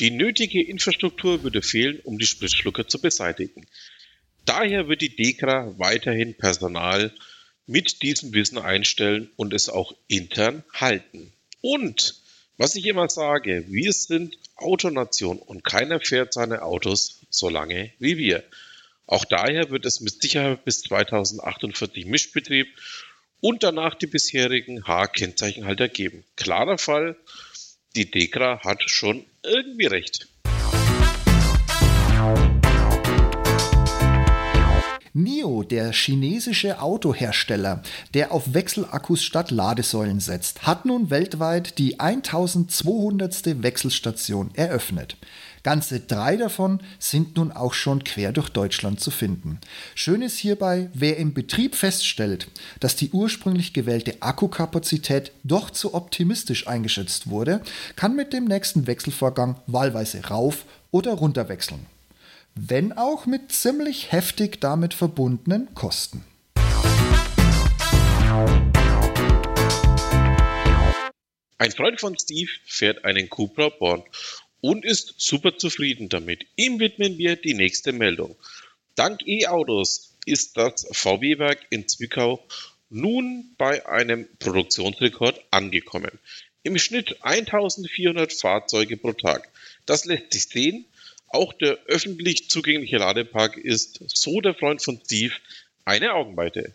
Die 0.00 0.10
nötige 0.10 0.62
Infrastruktur 0.62 1.42
würde 1.42 1.60
fehlen, 1.60 2.00
um 2.04 2.18
die 2.18 2.26
Spritschlucker 2.26 2.86
zu 2.86 3.00
beseitigen. 3.00 3.66
Daher 4.44 4.88
wird 4.88 5.02
die 5.02 5.14
DEKRA 5.14 5.74
weiterhin 5.78 6.34
Personal 6.34 7.12
mit 7.66 8.02
diesem 8.02 8.32
Wissen 8.32 8.58
einstellen 8.58 9.30
und 9.36 9.52
es 9.52 9.68
auch 9.68 9.94
intern 10.06 10.64
halten. 10.72 11.32
Und 11.60 12.14
was 12.56 12.74
ich 12.76 12.86
immer 12.86 13.08
sage, 13.10 13.64
wir 13.68 13.92
sind 13.92 14.38
Autonation 14.56 15.38
und 15.38 15.64
keiner 15.64 16.00
fährt 16.00 16.32
seine 16.32 16.62
Autos 16.62 17.20
so 17.28 17.48
lange 17.48 17.92
wie 17.98 18.16
wir. 18.16 18.42
Auch 19.08 19.24
daher 19.24 19.70
wird 19.70 19.86
es 19.86 20.00
mit 20.00 20.20
Sicherheit 20.20 20.66
bis 20.66 20.82
2048 20.82 22.04
Mischbetrieb 22.04 22.68
und 23.40 23.62
danach 23.62 23.94
die 23.94 24.06
bisherigen 24.06 24.86
H-Kennzeichenhalter 24.86 25.88
geben. 25.88 26.24
Klarer 26.36 26.76
Fall, 26.76 27.16
die 27.96 28.10
Dekra 28.10 28.60
hat 28.62 28.82
schon 28.84 29.24
irgendwie 29.42 29.86
recht. 29.86 30.28
NIO, 35.14 35.62
der 35.62 35.92
chinesische 35.92 36.80
Autohersteller, 36.80 37.82
der 38.12 38.30
auf 38.30 38.52
Wechselakkus 38.52 39.24
statt 39.24 39.50
Ladesäulen 39.50 40.20
setzt, 40.20 40.66
hat 40.66 40.84
nun 40.84 41.08
weltweit 41.08 41.78
die 41.78 41.98
1200. 41.98 43.62
Wechselstation 43.62 44.50
eröffnet. 44.54 45.16
Ganze 45.62 46.00
drei 46.00 46.36
davon 46.36 46.80
sind 46.98 47.36
nun 47.36 47.52
auch 47.52 47.74
schon 47.74 48.04
quer 48.04 48.32
durch 48.32 48.48
Deutschland 48.48 49.00
zu 49.00 49.10
finden. 49.10 49.58
Schön 49.94 50.22
ist 50.22 50.38
hierbei, 50.38 50.90
wer 50.94 51.16
im 51.16 51.34
Betrieb 51.34 51.74
feststellt, 51.74 52.48
dass 52.80 52.96
die 52.96 53.10
ursprünglich 53.10 53.72
gewählte 53.72 54.20
Akkukapazität 54.20 55.32
doch 55.44 55.70
zu 55.70 55.94
optimistisch 55.94 56.66
eingeschätzt 56.66 57.28
wurde, 57.28 57.60
kann 57.96 58.14
mit 58.14 58.32
dem 58.32 58.44
nächsten 58.44 58.86
Wechselvorgang 58.86 59.56
wahlweise 59.66 60.24
rauf 60.26 60.64
oder 60.90 61.12
runter 61.12 61.48
wechseln. 61.48 61.86
Wenn 62.54 62.92
auch 62.92 63.26
mit 63.26 63.52
ziemlich 63.52 64.10
heftig 64.12 64.60
damit 64.60 64.94
verbundenen 64.94 65.74
Kosten. 65.74 66.24
Ein 71.60 71.72
Freund 71.72 72.00
von 72.00 72.16
Steve 72.16 72.50
fährt 72.66 73.04
einen 73.04 73.28
Cupra 73.28 73.68
Born 73.68 74.04
und 74.60 74.84
ist 74.84 75.14
super 75.18 75.56
zufrieden 75.56 76.08
damit. 76.08 76.46
Ihm 76.56 76.80
widmen 76.80 77.18
wir 77.18 77.36
die 77.36 77.54
nächste 77.54 77.92
Meldung. 77.92 78.36
Dank 78.94 79.26
E-Autos 79.26 80.16
ist 80.26 80.56
das 80.56 80.86
VW-Werk 80.92 81.66
in 81.70 81.86
Zwickau 81.86 82.44
nun 82.90 83.54
bei 83.58 83.86
einem 83.86 84.26
Produktionsrekord 84.38 85.40
angekommen. 85.50 86.10
Im 86.62 86.78
Schnitt 86.78 87.16
1400 87.22 88.32
Fahrzeuge 88.32 88.96
pro 88.96 89.12
Tag. 89.12 89.48
Das 89.86 90.04
lässt 90.04 90.32
sich 90.32 90.44
sehen. 90.44 90.84
Auch 91.28 91.52
der 91.52 91.78
öffentlich 91.86 92.48
zugängliche 92.48 92.96
Ladepark 92.96 93.56
ist, 93.58 94.02
so 94.06 94.40
der 94.40 94.54
Freund 94.54 94.82
von 94.82 95.00
Steve, 95.04 95.34
eine 95.84 96.14
Augenweite. 96.14 96.74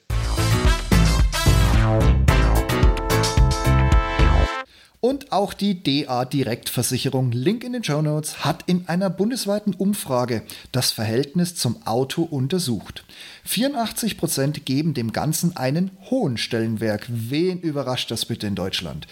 Und 5.05 5.33
auch 5.33 5.53
die 5.53 5.83
DA 5.83 6.23
Direktversicherung, 6.23 7.33
Link 7.33 7.65
in 7.65 7.73
den 7.73 7.83
Show 7.83 8.01
Notes, 8.01 8.45
hat 8.45 8.63
in 8.67 8.87
einer 8.87 9.09
bundesweiten 9.09 9.73
Umfrage 9.73 10.43
das 10.71 10.91
Verhältnis 10.91 11.55
zum 11.55 11.85
Auto 11.85 12.23
untersucht. 12.23 13.03
84 13.43 14.17
Prozent 14.17 14.65
geben 14.65 14.93
dem 14.93 15.11
Ganzen 15.11 15.57
einen 15.57 15.91
hohen 16.09 16.37
Stellenwert. 16.37 17.03
Wen 17.09 17.59
überrascht 17.59 18.11
das 18.11 18.23
bitte 18.23 18.47
in 18.47 18.55
Deutschland? 18.55 19.05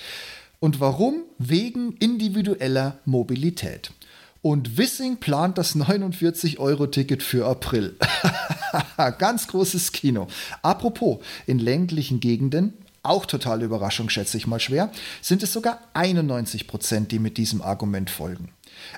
Und 0.61 0.79
warum? 0.79 1.23
Wegen 1.39 1.97
individueller 1.97 2.99
Mobilität. 3.03 3.91
Und 4.41 4.77
Wissing 4.77 5.17
plant 5.17 5.57
das 5.57 5.75
49-Euro-Ticket 5.75 7.21
für 7.21 7.45
April. 7.45 7.97
Ganz 9.17 9.45
großes 9.49 9.91
Kino. 9.91 10.27
Apropos, 10.61 11.19
in 11.47 11.59
ländlichen 11.59 12.21
Gegenden 12.21 12.75
auch 13.03 13.25
totale 13.25 13.65
Überraschung, 13.65 14.09
schätze 14.09 14.37
ich 14.37 14.47
mal 14.47 14.59
schwer, 14.59 14.91
sind 15.21 15.43
es 15.43 15.53
sogar 15.53 15.79
91 15.93 16.67
Prozent, 16.67 17.11
die 17.11 17.19
mit 17.19 17.37
diesem 17.37 17.61
Argument 17.61 18.09
folgen. 18.09 18.49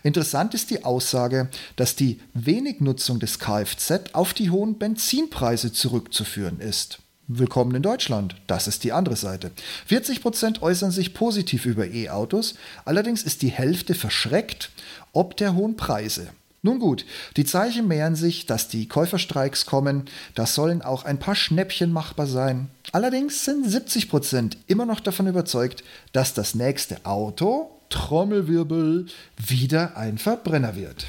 Interessant 0.03 0.53
ist 0.53 0.69
die 0.69 0.83
Aussage, 0.83 1.49
dass 1.75 1.95
die 1.95 2.19
wenig 2.33 2.79
Nutzung 2.79 3.19
des 3.19 3.39
Kfz 3.39 4.13
auf 4.13 4.33
die 4.33 4.49
hohen 4.49 4.77
Benzinpreise 4.77 5.73
zurückzuführen 5.73 6.59
ist. 6.59 6.99
Willkommen 7.27 7.73
in 7.73 7.81
Deutschland. 7.81 8.35
Das 8.47 8.67
ist 8.67 8.83
die 8.83 8.91
andere 8.91 9.15
Seite. 9.15 9.51
40% 9.89 10.61
äußern 10.61 10.91
sich 10.91 11.13
positiv 11.13 11.65
über 11.65 11.87
E-Autos, 11.87 12.55
allerdings 12.83 13.23
ist 13.23 13.41
die 13.41 13.51
Hälfte 13.51 13.95
verschreckt 13.95 14.69
ob 15.13 15.37
der 15.37 15.55
hohen 15.55 15.77
Preise. 15.77 16.29
Nun 16.65 16.79
gut, 16.79 17.05
die 17.35 17.43
Zeichen 17.43 17.89
mehren 17.89 18.15
sich, 18.15 18.45
dass 18.45 18.69
die 18.69 18.87
Käuferstreiks 18.87 19.65
kommen, 19.65 20.05
da 20.33 20.45
sollen 20.45 20.81
auch 20.81 21.03
ein 21.03 21.19
paar 21.19 21.35
Schnäppchen 21.35 21.91
machbar 21.91 22.25
sein. 22.25 22.69
Allerdings 22.93 23.43
sind 23.43 23.67
70% 23.67 24.55
immer 24.67 24.85
noch 24.85 25.01
davon 25.01 25.27
überzeugt, 25.27 25.83
dass 26.13 26.33
das 26.33 26.55
nächste 26.55 27.05
Auto, 27.05 27.69
Trommelwirbel, 27.89 29.07
wieder 29.45 29.97
ein 29.97 30.17
Verbrenner 30.17 30.77
wird. 30.77 31.07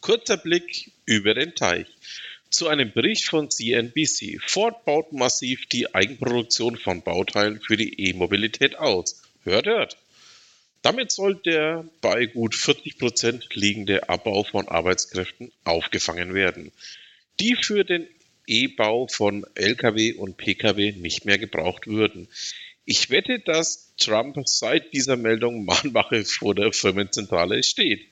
Kurzer 0.00 0.38
Blick 0.38 0.92
über 1.04 1.34
den 1.34 1.54
Teich. 1.56 1.88
Zu 2.48 2.68
einem 2.68 2.90
Bericht 2.90 3.26
von 3.26 3.50
CNBC. 3.50 4.40
Ford 4.46 4.86
baut 4.86 5.12
massiv 5.12 5.66
die 5.66 5.94
Eigenproduktion 5.94 6.78
von 6.78 7.02
Bauteilen 7.02 7.60
für 7.60 7.76
die 7.76 8.00
E-Mobilität 8.08 8.78
aus. 8.78 9.20
Hört, 9.44 9.66
hört. 9.66 9.98
Damit 10.82 11.10
soll 11.10 11.36
der 11.36 11.84
bei 12.00 12.26
gut 12.26 12.54
40 12.54 12.98
Prozent 12.98 13.54
liegende 13.54 14.08
Abbau 14.08 14.44
von 14.44 14.68
Arbeitskräften 14.68 15.52
aufgefangen 15.64 16.34
werden, 16.34 16.72
die 17.40 17.56
für 17.56 17.84
den 17.84 18.06
E-Bau 18.46 19.06
von 19.08 19.44
Lkw 19.54 20.12
und 20.14 20.36
Pkw 20.36 20.92
nicht 20.92 21.24
mehr 21.24 21.38
gebraucht 21.38 21.86
würden. 21.86 22.28
Ich 22.84 23.10
wette, 23.10 23.38
dass 23.40 23.94
Trump 23.98 24.38
seit 24.46 24.94
dieser 24.94 25.16
Meldung 25.16 25.66
Mahnwache 25.66 26.24
vor 26.24 26.54
der 26.54 26.72
Firmenzentrale 26.72 27.62
steht. 27.62 28.06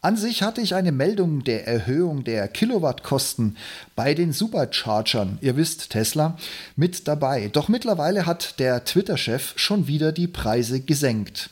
An 0.00 0.16
sich 0.16 0.44
hatte 0.44 0.60
ich 0.60 0.76
eine 0.76 0.92
Meldung 0.92 1.42
der 1.42 1.66
Erhöhung 1.66 2.22
der 2.22 2.46
Kilowattkosten 2.46 3.56
bei 3.96 4.14
den 4.14 4.32
Superchargern, 4.32 5.38
ihr 5.40 5.56
wisst 5.56 5.90
Tesla, 5.90 6.36
mit 6.76 7.08
dabei. 7.08 7.48
Doch 7.48 7.68
mittlerweile 7.68 8.24
hat 8.24 8.60
der 8.60 8.84
Twitter-Chef 8.84 9.54
schon 9.56 9.88
wieder 9.88 10.12
die 10.12 10.28
Preise 10.28 10.80
gesenkt 10.80 11.50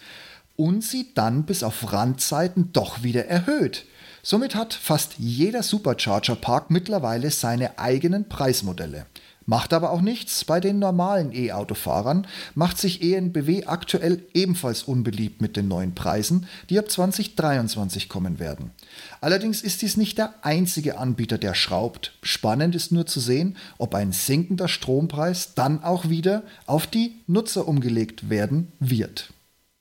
und 0.54 0.85
sie 0.85 1.09
dann 1.14 1.42
bis 1.44 1.64
auf 1.64 1.92
Randzeiten 1.92 2.70
doch 2.72 3.02
wieder 3.02 3.26
erhöht. 3.26 3.85
Somit 4.22 4.54
hat 4.54 4.74
fast 4.74 5.14
jeder 5.18 5.64
Supercharger-Park 5.64 6.70
mittlerweile 6.70 7.32
seine 7.32 7.80
eigenen 7.80 8.28
Preismodelle. 8.28 9.06
Macht 9.46 9.72
aber 9.72 9.92
auch 9.92 10.00
nichts. 10.00 10.44
Bei 10.44 10.59
den 10.59 10.80
normalen 10.80 11.32
E-Autofahrern 11.32 12.26
macht 12.56 12.78
sich 12.78 13.00
ENBW 13.00 13.64
aktuell 13.66 14.24
ebenfalls 14.35 14.82
unbeliebt 14.82 15.40
mit 15.40 15.56
den 15.56 15.68
neuen 15.68 15.94
Preisen, 15.94 16.46
die 16.68 16.78
ab 16.80 16.90
2023 16.90 18.09
kommen 18.09 18.40
werden. 18.40 18.72
Allerdings 19.20 19.62
ist 19.62 19.82
dies 19.82 19.96
nicht 19.96 20.18
der 20.18 20.35
einzige 20.42 20.98
Anbieter, 20.98 21.38
der 21.38 21.54
schraubt. 21.54 22.18
Spannend 22.22 22.74
ist 22.74 22.90
nur 22.90 23.06
zu 23.06 23.20
sehen, 23.20 23.56
ob 23.78 23.94
ein 23.94 24.11
sinkender 24.11 24.66
Strompreis 24.66 25.54
dann 25.54 25.82
auch 25.85 26.09
wieder 26.09 26.42
auf 26.66 26.88
die 26.88 27.14
Nutzer 27.28 27.68
umgelegt 27.68 28.28
werden 28.28 28.72
wird. 28.80 29.32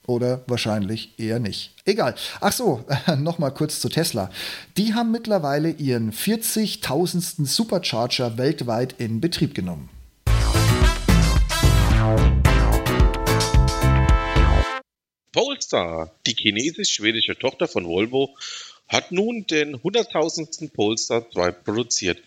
Oder 0.07 0.43
wahrscheinlich 0.47 1.17
eher 1.17 1.39
nicht. 1.39 1.71
Egal. 1.83 2.15
Ach 2.39 2.51
so, 2.51 2.85
nochmal 3.17 3.53
kurz 3.53 3.79
zu 3.79 3.89
Tesla. 3.89 4.29
Die 4.77 4.93
haben 4.93 5.11
mittlerweile 5.11 5.71
ihren 5.71 6.11
40.000. 6.11 7.45
Supercharger 7.45 8.37
weltweit 8.37 8.95
in 8.99 9.21
Betrieb 9.21 9.55
genommen. 9.55 9.89
Polestar, 15.31 16.11
die 16.25 16.33
chinesisch-schwedische 16.33 17.37
Tochter 17.37 17.67
von 17.67 17.85
Volvo, 17.85 18.37
hat 18.87 19.11
nun 19.11 19.45
den 19.47 19.75
100.000. 19.75 20.71
Polestar 20.71 21.29
2 21.29 21.51
produziert. 21.51 22.21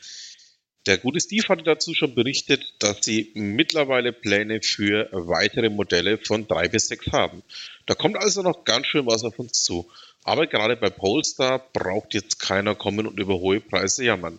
Der 0.88 0.96
gute 0.96 1.20
Steve 1.20 1.46
hatte 1.48 1.64
dazu 1.64 1.92
schon 1.92 2.14
berichtet, 2.14 2.72
dass 2.78 3.04
sie 3.04 3.30
mittlerweile 3.34 4.10
Pläne 4.10 4.62
für 4.62 5.10
weitere 5.12 5.68
Modelle 5.68 6.16
von 6.16 6.48
drei 6.48 6.66
bis 6.68 6.88
sechs 6.88 7.12
haben. 7.12 7.42
Da 7.84 7.94
kommt 7.94 8.16
also 8.16 8.40
noch 8.40 8.64
ganz 8.64 8.86
schön 8.86 9.04
was 9.04 9.22
auf 9.22 9.38
uns 9.38 9.62
zu. 9.62 9.86
Aber 10.24 10.46
gerade 10.46 10.76
bei 10.76 10.88
Polestar 10.88 11.58
braucht 11.74 12.14
jetzt 12.14 12.40
keiner 12.40 12.74
kommen 12.74 13.06
und 13.06 13.20
über 13.20 13.34
hohe 13.34 13.60
Preise 13.60 14.02
jammern. 14.02 14.38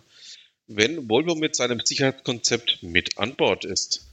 Wenn 0.66 1.08
Volvo 1.08 1.36
mit 1.36 1.54
seinem 1.54 1.78
Sicherheitskonzept 1.78 2.82
mit 2.82 3.16
an 3.16 3.36
Bord 3.36 3.64
ist. 3.64 4.04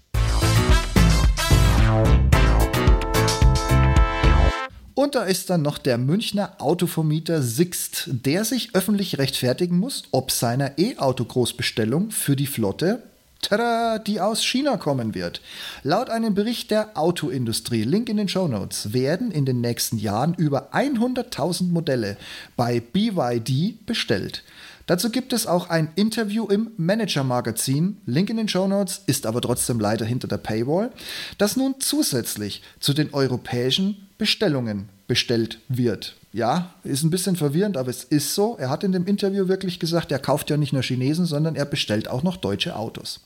Und 4.97 5.13
da 5.13 5.25
ist 5.25 5.51
dann 5.51 5.61
noch 5.61 5.77
der 5.77 5.99
Münchner 5.99 6.55
Autovermieter 6.57 7.43
Sixt, 7.43 8.05
der 8.07 8.43
sich 8.43 8.73
öffentlich 8.73 9.19
rechtfertigen 9.19 9.77
muss, 9.77 10.05
ob 10.09 10.31
seiner 10.31 10.79
E-Auto-Großbestellung 10.79 12.09
für 12.09 12.35
die 12.35 12.47
Flotte 12.47 13.03
Tada, 13.43 13.99
die 13.99 14.19
aus 14.19 14.43
China 14.43 14.77
kommen 14.77 15.13
wird. 15.13 15.41
Laut 15.83 16.09
einem 16.09 16.33
Bericht 16.33 16.71
der 16.71 16.97
Autoindustrie, 16.97 17.83
Link 17.83 18.09
in 18.09 18.17
den 18.17 18.27
Show 18.27 18.47
Notes, 18.47 18.91
werden 18.91 19.29
in 19.29 19.45
den 19.45 19.61
nächsten 19.61 19.99
Jahren 19.99 20.33
über 20.33 20.73
100.000 20.73 21.69
Modelle 21.69 22.17
bei 22.55 22.79
BYD 22.79 23.85
bestellt. 23.85 24.41
Dazu 24.87 25.09
gibt 25.09 25.33
es 25.33 25.45
auch 25.45 25.69
ein 25.69 25.89
Interview 25.95 26.47
im 26.47 26.71
Manager-Magazin, 26.77 27.97
Link 28.05 28.29
in 28.29 28.37
den 28.37 28.47
Show 28.47 28.67
Notes, 28.67 29.01
ist 29.05 29.25
aber 29.25 29.41
trotzdem 29.41 29.81
leider 29.81 30.05
hinter 30.05 30.29
der 30.29 30.37
Paywall, 30.37 30.91
das 31.37 31.57
nun 31.57 31.75
zusätzlich 31.79 32.63
zu 32.79 32.93
den 32.93 33.13
europäischen 33.13 34.07
Bestellungen 34.17 34.87
bestellt 35.07 35.59
wird. 35.67 36.15
Ja, 36.31 36.73
ist 36.83 37.03
ein 37.03 37.09
bisschen 37.09 37.35
verwirrend, 37.35 37.77
aber 37.77 37.89
es 37.89 38.03
ist 38.03 38.35
so. 38.35 38.57
Er 38.59 38.69
hat 38.69 38.83
in 38.83 38.91
dem 38.91 39.07
Interview 39.07 39.47
wirklich 39.47 39.79
gesagt, 39.79 40.11
er 40.11 40.19
kauft 40.19 40.49
ja 40.49 40.57
nicht 40.57 40.71
nur 40.71 40.83
Chinesen, 40.83 41.25
sondern 41.25 41.55
er 41.55 41.65
bestellt 41.65 42.09
auch 42.09 42.23
noch 42.23 42.37
deutsche 42.37 42.75
Autos. 42.75 43.25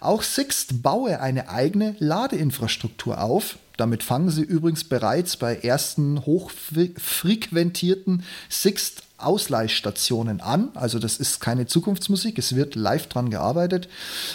Auch 0.00 0.22
Sixt 0.22 0.82
baue 0.82 1.20
eine 1.20 1.48
eigene 1.48 1.96
Ladeinfrastruktur 1.98 3.20
auf. 3.20 3.58
Damit 3.76 4.02
fangen 4.02 4.30
sie 4.30 4.42
übrigens 4.42 4.84
bereits 4.84 5.36
bei 5.36 5.56
ersten 5.56 6.26
hochfrequentierten 6.26 8.22
Sixt 8.48 9.02
Ausleihstationen 9.24 10.40
an. 10.40 10.70
Also 10.74 10.98
das 10.98 11.18
ist 11.18 11.40
keine 11.40 11.66
Zukunftsmusik, 11.66 12.38
es 12.38 12.56
wird 12.56 12.74
live 12.74 13.06
dran 13.08 13.30
gearbeitet. 13.30 13.88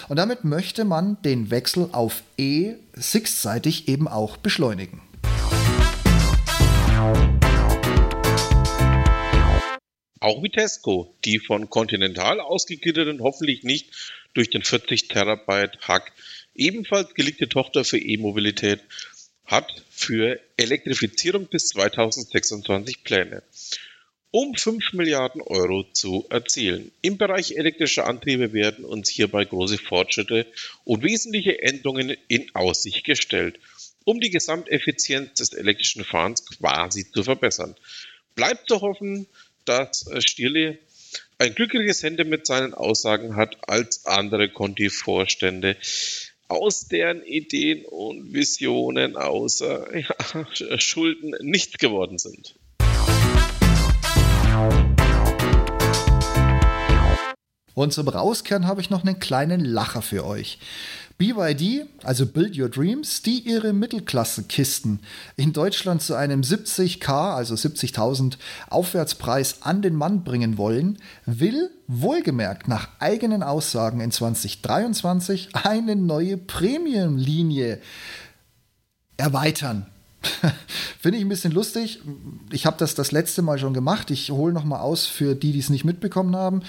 Und 0.07 0.17
damit 0.17 0.43
möchte 0.43 0.85
man 0.85 1.21
den 1.23 1.51
Wechsel 1.51 1.89
auf 1.91 2.23
E 2.37 2.75
Sixt-seitig 2.93 3.87
eben 3.87 4.07
auch 4.07 4.37
beschleunigen. 4.37 5.01
Auch 10.19 10.41
Vitesco, 10.41 11.15
die 11.25 11.39
von 11.39 11.69
Continental 11.69 12.39
ausgegliederten, 12.39 13.21
hoffentlich 13.21 13.63
nicht 13.63 14.17
durch 14.33 14.49
den 14.49 14.63
40 14.63 15.07
Terabyte 15.07 15.79
Hack 15.87 16.11
ebenfalls 16.55 17.13
geliebte 17.13 17.47
Tochter 17.47 17.83
für 17.83 17.99
E-Mobilität, 17.99 18.81
hat 19.45 19.83
für 19.89 20.39
Elektrifizierung 20.57 21.47
bis 21.47 21.69
2026 21.69 23.03
Pläne, 23.03 23.43
um 24.31 24.53
5 24.55 24.93
Milliarden 24.93 25.41
Euro 25.41 25.83
zu 25.93 26.25
erzielen. 26.29 26.91
Im 27.01 27.17
Bereich 27.17 27.55
elektrischer 27.55 28.07
Antriebe 28.07 28.53
werden 28.53 28.85
uns 28.85 29.09
hierbei 29.09 29.45
große 29.45 29.77
Fortschritte 29.77 30.45
und 30.83 31.03
wesentliche 31.03 31.61
Änderungen 31.61 32.15
in 32.27 32.53
Aussicht 32.53 33.03
gestellt– 33.03 33.59
um 34.07 34.21
die 34.21 34.29
Gesamteffizienz 34.29 35.33
des 35.33 35.51
elektrischen 35.51 36.05
Fahrens 36.05 36.45
quasi 36.45 37.11
zu 37.11 37.23
verbessern. 37.23 37.75
Bleibt 38.35 38.69
zu 38.69 38.79
hoffen, 38.79 39.27
dass 39.65 40.09
Stierle 40.19 40.79
ein 41.39 41.53
glückliches 41.53 42.03
Hände 42.03 42.23
mit 42.23 42.47
seinen 42.47 42.73
Aussagen 42.73 43.35
hat 43.35 43.57
als 43.67 44.05
andere 44.05 44.49
Conti-Vorstände, 44.49 45.75
aus 46.47 46.87
deren 46.87 47.21
Ideen 47.25 47.83
und 47.83 48.33
Visionen 48.33 49.17
außer 49.17 49.93
ja, 49.93 50.79
Schulden 50.79 51.35
nichts 51.41 51.77
geworden 51.77 52.17
sind. 52.17 52.55
Und 57.77 57.93
zum 57.93 58.07
Rauskern 58.07 58.65
habe 58.65 58.81
ich 58.81 58.89
noch 58.89 59.03
einen 59.03 59.19
kleinen 59.19 59.63
Lacher 59.63 60.01
für 60.01 60.25
euch. 60.25 60.57
BYD, 61.19 61.85
also 62.03 62.25
Build 62.25 62.57
Your 62.57 62.69
Dreams, 62.69 63.21
die 63.21 63.39
ihre 63.39 63.71
Mittelklasse-Kisten 63.71 64.99
in 65.35 65.53
Deutschland 65.53 66.01
zu 66.01 66.15
einem 66.15 66.41
70k, 66.41 67.35
also 67.35 67.53
70.000 67.53 68.37
Aufwärtspreis 68.69 69.61
an 69.61 69.81
den 69.83 69.95
Mann 69.95 70.23
bringen 70.23 70.57
wollen, 70.57 70.97
will 71.25 71.69
wohlgemerkt 71.87 72.67
nach 72.67 72.89
eigenen 72.99 73.43
Aussagen 73.43 73.99
in 73.99 74.11
2023 74.11 75.49
eine 75.55 75.95
neue 75.95 76.37
Premium-Linie 76.37 77.79
erweitern. 79.17 79.85
Finde 80.99 81.17
ich 81.17 81.25
ein 81.25 81.29
bisschen 81.29 81.51
lustig. 81.51 81.99
Ich 82.51 82.65
habe 82.65 82.77
das 82.77 82.95
das 82.95 83.11
letzte 83.11 83.41
Mal 83.41 83.59
schon 83.59 83.73
gemacht. 83.73 84.11
Ich 84.11 84.31
hole 84.31 84.53
noch 84.53 84.63
mal 84.63 84.79
aus 84.79 85.05
für 85.05 85.35
die, 85.35 85.51
die 85.51 85.59
es 85.59 85.69
nicht 85.69 85.85
mitbekommen 85.85 86.35
haben. 86.35 86.61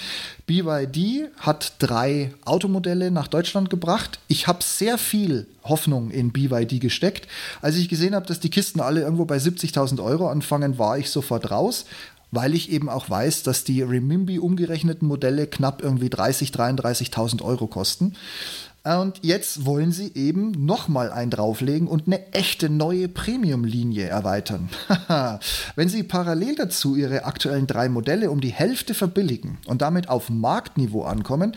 BYD 0.46 1.28
hat 1.38 1.74
drei 1.78 2.32
Automodelle 2.44 3.10
nach 3.10 3.28
Deutschland 3.28 3.70
gebracht. 3.70 4.18
Ich 4.28 4.46
habe 4.46 4.62
sehr 4.62 4.98
viel 4.98 5.46
Hoffnung 5.64 6.10
in 6.10 6.32
BYD 6.32 6.80
gesteckt. 6.80 7.28
Als 7.60 7.76
ich 7.76 7.88
gesehen 7.88 8.14
habe, 8.14 8.26
dass 8.26 8.40
die 8.40 8.50
Kisten 8.50 8.80
alle 8.80 9.00
irgendwo 9.00 9.24
bei 9.24 9.36
70.000 9.36 10.02
Euro 10.02 10.28
anfangen, 10.28 10.78
war 10.78 10.98
ich 10.98 11.10
sofort 11.10 11.50
raus 11.50 11.84
weil 12.30 12.54
ich 12.54 12.70
eben 12.70 12.88
auch 12.88 13.08
weiß, 13.08 13.42
dass 13.42 13.64
die 13.64 13.82
Remimbi 13.82 14.38
umgerechneten 14.38 15.08
Modelle 15.08 15.46
knapp 15.46 15.82
irgendwie 15.82 16.08
30.000, 16.08 16.78
33.000 16.78 17.42
Euro 17.42 17.66
kosten. 17.66 18.14
Und 18.96 19.18
jetzt 19.20 19.66
wollen 19.66 19.92
sie 19.92 20.12
eben 20.14 20.64
nochmal 20.64 21.12
einen 21.12 21.30
drauflegen 21.30 21.88
und 21.88 22.06
eine 22.06 22.32
echte 22.32 22.70
neue 22.70 23.06
Premium-Linie 23.08 24.06
erweitern. 24.06 24.70
Wenn 25.76 25.90
sie 25.90 26.02
parallel 26.04 26.54
dazu 26.54 26.96
ihre 26.96 27.26
aktuellen 27.26 27.66
drei 27.66 27.90
Modelle 27.90 28.30
um 28.30 28.40
die 28.40 28.48
Hälfte 28.48 28.94
verbilligen 28.94 29.58
und 29.66 29.82
damit 29.82 30.08
auf 30.08 30.30
Marktniveau 30.30 31.02
ankommen, 31.02 31.54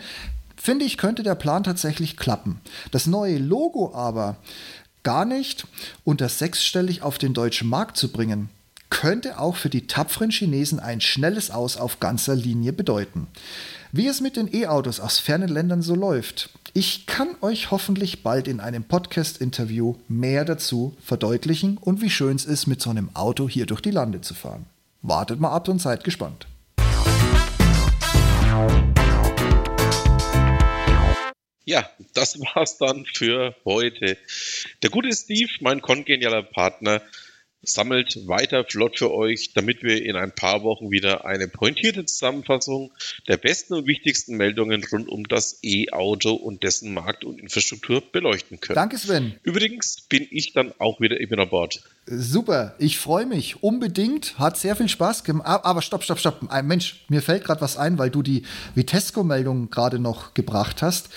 finde 0.56 0.84
ich, 0.84 0.98
könnte 0.98 1.22
der 1.22 1.34
Plan 1.34 1.64
tatsächlich 1.64 2.18
klappen. 2.18 2.60
Das 2.90 3.06
neue 3.06 3.38
Logo 3.38 3.94
aber 3.94 4.36
gar 5.02 5.24
nicht 5.24 5.66
unter 6.04 6.28
sechsstellig 6.28 7.00
auf 7.00 7.16
den 7.16 7.32
deutschen 7.32 7.66
Markt 7.66 7.96
zu 7.96 8.12
bringen, 8.12 8.50
könnte 8.90 9.38
auch 9.38 9.56
für 9.56 9.70
die 9.70 9.86
tapferen 9.86 10.30
Chinesen 10.30 10.78
ein 10.78 11.00
schnelles 11.00 11.50
Aus 11.50 11.78
auf 11.78 11.98
ganzer 11.98 12.36
Linie 12.36 12.74
bedeuten. 12.74 13.26
Wie 13.90 14.06
es 14.06 14.20
mit 14.20 14.36
den 14.36 14.54
E-Autos 14.54 15.00
aus 15.00 15.18
fernen 15.18 15.48
Ländern 15.48 15.80
so 15.80 15.94
läuft, 15.94 16.50
ich 16.74 17.04
kann 17.06 17.36
euch 17.42 17.70
hoffentlich 17.70 18.22
bald 18.22 18.48
in 18.48 18.58
einem 18.58 18.84
Podcast-Interview 18.84 19.96
mehr 20.08 20.46
dazu 20.46 20.96
verdeutlichen 21.04 21.76
und 21.76 22.00
wie 22.00 22.08
schön 22.08 22.36
es 22.36 22.46
ist, 22.46 22.66
mit 22.66 22.80
so 22.80 22.88
einem 22.88 23.14
Auto 23.14 23.46
hier 23.46 23.66
durch 23.66 23.82
die 23.82 23.90
Lande 23.90 24.22
zu 24.22 24.32
fahren. 24.32 24.64
Wartet 25.02 25.38
mal 25.38 25.50
ab 25.50 25.68
und 25.68 25.82
seid 25.82 26.02
gespannt. 26.02 26.46
Ja, 31.64 31.88
das 32.14 32.40
war's 32.40 32.78
dann 32.78 33.04
für 33.04 33.54
heute. 33.64 34.16
Der 34.82 34.90
gute 34.90 35.12
Steve, 35.12 35.50
mein 35.60 35.82
kongenialer 35.82 36.42
Partner, 36.42 37.02
sammelt 37.62 38.26
weiter 38.26 38.64
flott 38.64 38.98
für 38.98 39.12
euch, 39.12 39.52
damit 39.54 39.82
wir 39.82 40.04
in 40.04 40.16
ein 40.16 40.32
paar 40.32 40.62
Wochen 40.62 40.90
wieder 40.90 41.24
eine 41.24 41.48
pointierte 41.48 42.04
Zusammenfassung 42.04 42.90
der 43.28 43.36
besten 43.36 43.74
und 43.74 43.86
wichtigsten 43.86 44.36
Meldungen 44.36 44.84
rund 44.90 45.08
um 45.08 45.24
das 45.24 45.58
E-Auto 45.62 46.32
und 46.34 46.62
dessen 46.62 46.92
Markt 46.92 47.24
und 47.24 47.40
Infrastruktur 47.40 48.00
beleuchten 48.00 48.60
können. 48.60 48.74
Danke, 48.74 48.98
Sven. 48.98 49.34
Übrigens 49.42 50.00
bin 50.08 50.26
ich 50.30 50.52
dann 50.52 50.72
auch 50.78 51.00
wieder 51.00 51.20
eben 51.20 51.38
an 51.38 51.48
Bord. 51.48 51.82
Super, 52.06 52.74
ich 52.78 52.98
freue 52.98 53.26
mich 53.26 53.62
unbedingt, 53.62 54.38
hat 54.38 54.58
sehr 54.58 54.74
viel 54.74 54.88
Spaß 54.88 55.22
gemacht. 55.22 55.64
Aber 55.64 55.82
stopp, 55.82 56.02
stopp, 56.02 56.18
stopp. 56.18 56.40
Mensch, 56.64 57.04
mir 57.08 57.22
fällt 57.22 57.44
gerade 57.44 57.60
was 57.60 57.76
ein, 57.76 57.96
weil 57.98 58.10
du 58.10 58.22
die 58.22 58.42
Vitesco-Meldung 58.74 59.70
gerade 59.70 60.00
noch 60.00 60.34
gebracht 60.34 60.82
hast. 60.82 61.10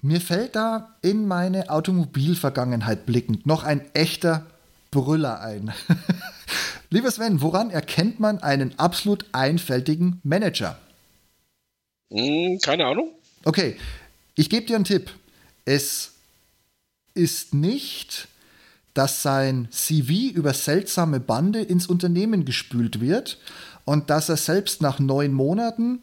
Mir 0.00 0.20
fällt 0.20 0.56
da 0.56 0.96
in 1.02 1.28
meine 1.28 1.70
Automobilvergangenheit 1.70 3.06
blickend 3.06 3.46
noch 3.46 3.62
ein 3.62 3.82
echter 3.94 4.46
Brüller 4.92 5.40
ein. 5.40 5.72
Lieber 6.90 7.10
Sven, 7.10 7.40
woran 7.40 7.70
erkennt 7.70 8.20
man 8.20 8.38
einen 8.38 8.78
absolut 8.78 9.24
einfältigen 9.32 10.20
Manager? 10.22 10.78
Hm, 12.12 12.60
keine 12.60 12.86
Ahnung. 12.86 13.10
Okay, 13.44 13.76
ich 14.36 14.48
gebe 14.48 14.66
dir 14.66 14.76
einen 14.76 14.84
Tipp. 14.84 15.10
Es 15.64 16.12
ist 17.14 17.54
nicht, 17.54 18.28
dass 18.94 19.22
sein 19.22 19.68
CV 19.70 20.34
über 20.34 20.52
seltsame 20.52 21.18
Bande 21.18 21.62
ins 21.62 21.86
Unternehmen 21.86 22.44
gespült 22.44 23.00
wird 23.00 23.38
und 23.84 24.10
dass 24.10 24.28
er 24.28 24.36
selbst 24.36 24.82
nach 24.82 24.98
neun 24.98 25.32
Monaten, 25.32 26.02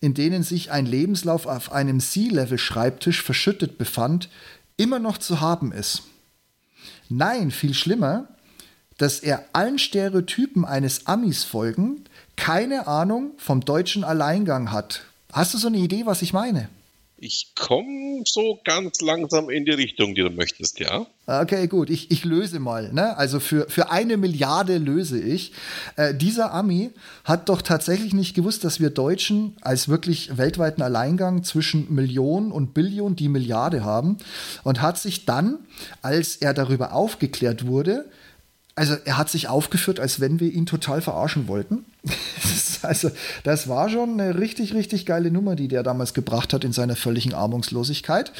in 0.00 0.14
denen 0.14 0.42
sich 0.42 0.70
ein 0.70 0.86
Lebenslauf 0.86 1.46
auf 1.46 1.72
einem 1.72 2.00
C-Level-Schreibtisch 2.00 3.22
verschüttet 3.22 3.78
befand, 3.78 4.28
immer 4.76 4.98
noch 4.98 5.18
zu 5.18 5.40
haben 5.40 5.72
ist. 5.72 6.02
Nein, 7.10 7.50
viel 7.50 7.74
schlimmer, 7.74 8.28
dass 8.96 9.18
er 9.18 9.44
allen 9.52 9.78
Stereotypen 9.78 10.64
eines 10.64 11.06
Amis 11.06 11.42
folgen, 11.42 12.04
keine 12.36 12.86
Ahnung 12.86 13.32
vom 13.36 13.62
deutschen 13.62 14.04
Alleingang 14.04 14.70
hat. 14.70 15.02
Hast 15.32 15.52
du 15.52 15.58
so 15.58 15.66
eine 15.66 15.78
Idee, 15.78 16.06
was 16.06 16.22
ich 16.22 16.32
meine? 16.32 16.68
Ich 17.22 17.52
komme 17.54 18.22
so 18.24 18.58
ganz 18.64 19.02
langsam 19.02 19.50
in 19.50 19.66
die 19.66 19.72
Richtung, 19.72 20.14
die 20.14 20.22
du 20.22 20.30
möchtest, 20.30 20.80
ja. 20.80 21.04
Okay, 21.26 21.66
gut. 21.68 21.90
Ich, 21.90 22.10
ich 22.10 22.24
löse 22.24 22.58
mal. 22.60 22.92
Ne? 22.94 23.14
Also 23.16 23.40
für, 23.40 23.68
für 23.68 23.90
eine 23.90 24.16
Milliarde 24.16 24.78
löse 24.78 25.20
ich. 25.20 25.52
Äh, 25.96 26.14
dieser 26.14 26.54
Ami 26.54 26.90
hat 27.24 27.50
doch 27.50 27.60
tatsächlich 27.60 28.14
nicht 28.14 28.34
gewusst, 28.34 28.64
dass 28.64 28.80
wir 28.80 28.88
Deutschen 28.88 29.54
als 29.60 29.90
wirklich 29.90 30.38
weltweiten 30.38 30.80
Alleingang 30.80 31.44
zwischen 31.44 31.94
Millionen 31.94 32.50
und 32.52 32.72
Billionen 32.72 33.16
die 33.16 33.28
Milliarde 33.28 33.84
haben 33.84 34.16
und 34.64 34.80
hat 34.80 34.98
sich 34.98 35.26
dann, 35.26 35.58
als 36.00 36.36
er 36.36 36.54
darüber 36.54 36.94
aufgeklärt 36.94 37.66
wurde, 37.66 38.06
also 38.80 38.96
er 39.04 39.18
hat 39.18 39.28
sich 39.28 39.46
aufgeführt, 39.46 40.00
als 40.00 40.20
wenn 40.20 40.40
wir 40.40 40.50
ihn 40.50 40.64
total 40.64 41.02
verarschen 41.02 41.48
wollten. 41.48 41.84
also 42.82 43.10
das 43.44 43.68
war 43.68 43.90
schon 43.90 44.18
eine 44.18 44.38
richtig, 44.38 44.72
richtig 44.72 45.04
geile 45.04 45.30
Nummer, 45.30 45.54
die 45.54 45.68
der 45.68 45.82
damals 45.82 46.14
gebracht 46.14 46.54
hat 46.54 46.64
in 46.64 46.72
seiner 46.72 46.96
völligen 46.96 47.34
Armungslosigkeit. 47.34 48.32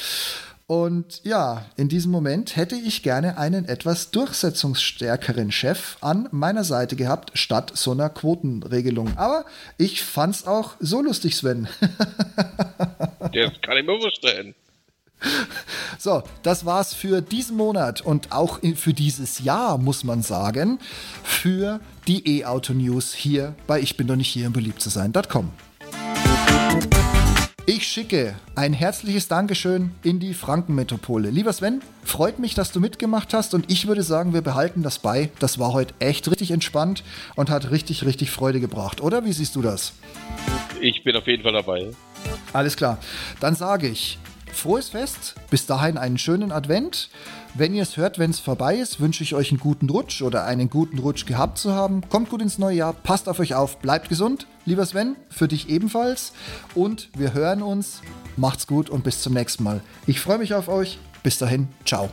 Und 0.65 1.23
ja, 1.23 1.67
in 1.77 1.89
diesem 1.89 2.11
Moment 2.11 2.55
hätte 2.55 2.75
ich 2.75 3.03
gerne 3.03 3.37
einen 3.37 3.65
etwas 3.65 4.09
durchsetzungsstärkeren 4.09 5.51
Chef 5.51 5.97
an 6.01 6.27
meiner 6.31 6.63
Seite 6.63 6.95
gehabt, 6.95 7.37
statt 7.37 7.73
so 7.75 7.91
einer 7.91 8.09
Quotenregelung. 8.09 9.17
Aber 9.17 9.45
ich 9.77 10.01
fand's 10.01 10.47
auch 10.47 10.73
so 10.79 11.03
lustig, 11.03 11.35
Sven. 11.35 11.67
Das 11.79 13.61
kann 13.61 13.77
ich 13.77 13.85
mir 13.85 13.99
vorstellen. 14.01 14.55
So, 15.99 16.23
das 16.41 16.65
war's 16.65 16.95
für 16.95 17.21
diesen 17.21 17.57
Monat 17.57 18.01
und 18.01 18.31
auch 18.31 18.59
für 18.75 18.93
dieses 18.93 19.39
Jahr, 19.39 19.77
muss 19.77 20.03
man 20.03 20.23
sagen, 20.23 20.79
für 21.23 21.79
die 22.07 22.39
E-Auto-News 22.39 23.13
hier 23.13 23.53
bei 23.67 23.79
Ich 23.79 23.97
bin 23.97 24.07
doch 24.07 24.15
nicht 24.15 24.29
hier, 24.29 24.47
um 24.47 24.53
beliebt 24.53 24.81
zu 24.81 24.89
sein.com. 24.89 25.51
Ich 27.67 27.87
schicke 27.87 28.35
ein 28.55 28.73
herzliches 28.73 29.27
Dankeschön 29.27 29.91
in 30.03 30.19
die 30.19 30.33
Frankenmetropole. 30.33 31.29
Lieber 31.29 31.53
Sven, 31.53 31.81
freut 32.03 32.39
mich, 32.39 32.55
dass 32.55 32.71
du 32.71 32.79
mitgemacht 32.79 33.33
hast 33.35 33.53
und 33.53 33.71
ich 33.71 33.87
würde 33.87 34.01
sagen, 34.01 34.33
wir 34.33 34.41
behalten 34.41 34.81
das 34.81 34.97
bei. 34.97 35.29
Das 35.39 35.59
war 35.59 35.71
heute 35.71 35.93
echt 35.99 36.27
richtig 36.29 36.49
entspannt 36.49 37.03
und 37.35 37.51
hat 37.51 37.69
richtig, 37.69 38.03
richtig 38.03 38.31
Freude 38.31 38.59
gebracht, 38.59 38.99
oder? 38.99 39.23
Wie 39.25 39.33
siehst 39.33 39.55
du 39.55 39.61
das? 39.61 39.93
Ich 40.81 41.03
bin 41.03 41.15
auf 41.15 41.27
jeden 41.27 41.43
Fall 41.43 41.53
dabei. 41.53 41.91
Alles 42.51 42.75
klar. 42.75 42.97
Dann 43.39 43.55
sage 43.55 43.87
ich, 43.87 44.17
frohes 44.53 44.89
Fest. 44.89 45.35
Bis 45.49 45.65
dahin 45.65 45.97
einen 45.97 46.17
schönen 46.17 46.51
Advent. 46.51 47.09
Wenn 47.53 47.73
ihr 47.73 47.83
es 47.83 47.97
hört, 47.97 48.19
wenn 48.19 48.31
es 48.31 48.39
vorbei 48.39 48.75
ist, 48.77 48.99
wünsche 48.99 49.23
ich 49.23 49.35
euch 49.35 49.51
einen 49.51 49.59
guten 49.59 49.89
Rutsch 49.89 50.21
oder 50.21 50.45
einen 50.45 50.69
guten 50.69 50.99
Rutsch 50.99 51.25
gehabt 51.25 51.57
zu 51.57 51.73
haben. 51.73 52.01
Kommt 52.09 52.29
gut 52.29 52.41
ins 52.41 52.57
neue 52.57 52.77
Jahr, 52.77 52.93
passt 52.93 53.27
auf 53.27 53.39
euch 53.39 53.55
auf, 53.55 53.79
bleibt 53.79 54.09
gesund. 54.09 54.47
Lieber 54.65 54.85
Sven, 54.85 55.15
für 55.29 55.47
dich 55.47 55.69
ebenfalls. 55.69 56.33
Und 56.75 57.09
wir 57.17 57.33
hören 57.33 57.61
uns. 57.61 58.01
Macht's 58.37 58.67
gut 58.67 58.89
und 58.89 59.03
bis 59.03 59.21
zum 59.21 59.33
nächsten 59.33 59.63
Mal. 59.63 59.81
Ich 60.07 60.19
freue 60.19 60.37
mich 60.37 60.53
auf 60.53 60.67
euch. 60.67 60.99
Bis 61.23 61.37
dahin, 61.37 61.67
ciao. 61.85 62.09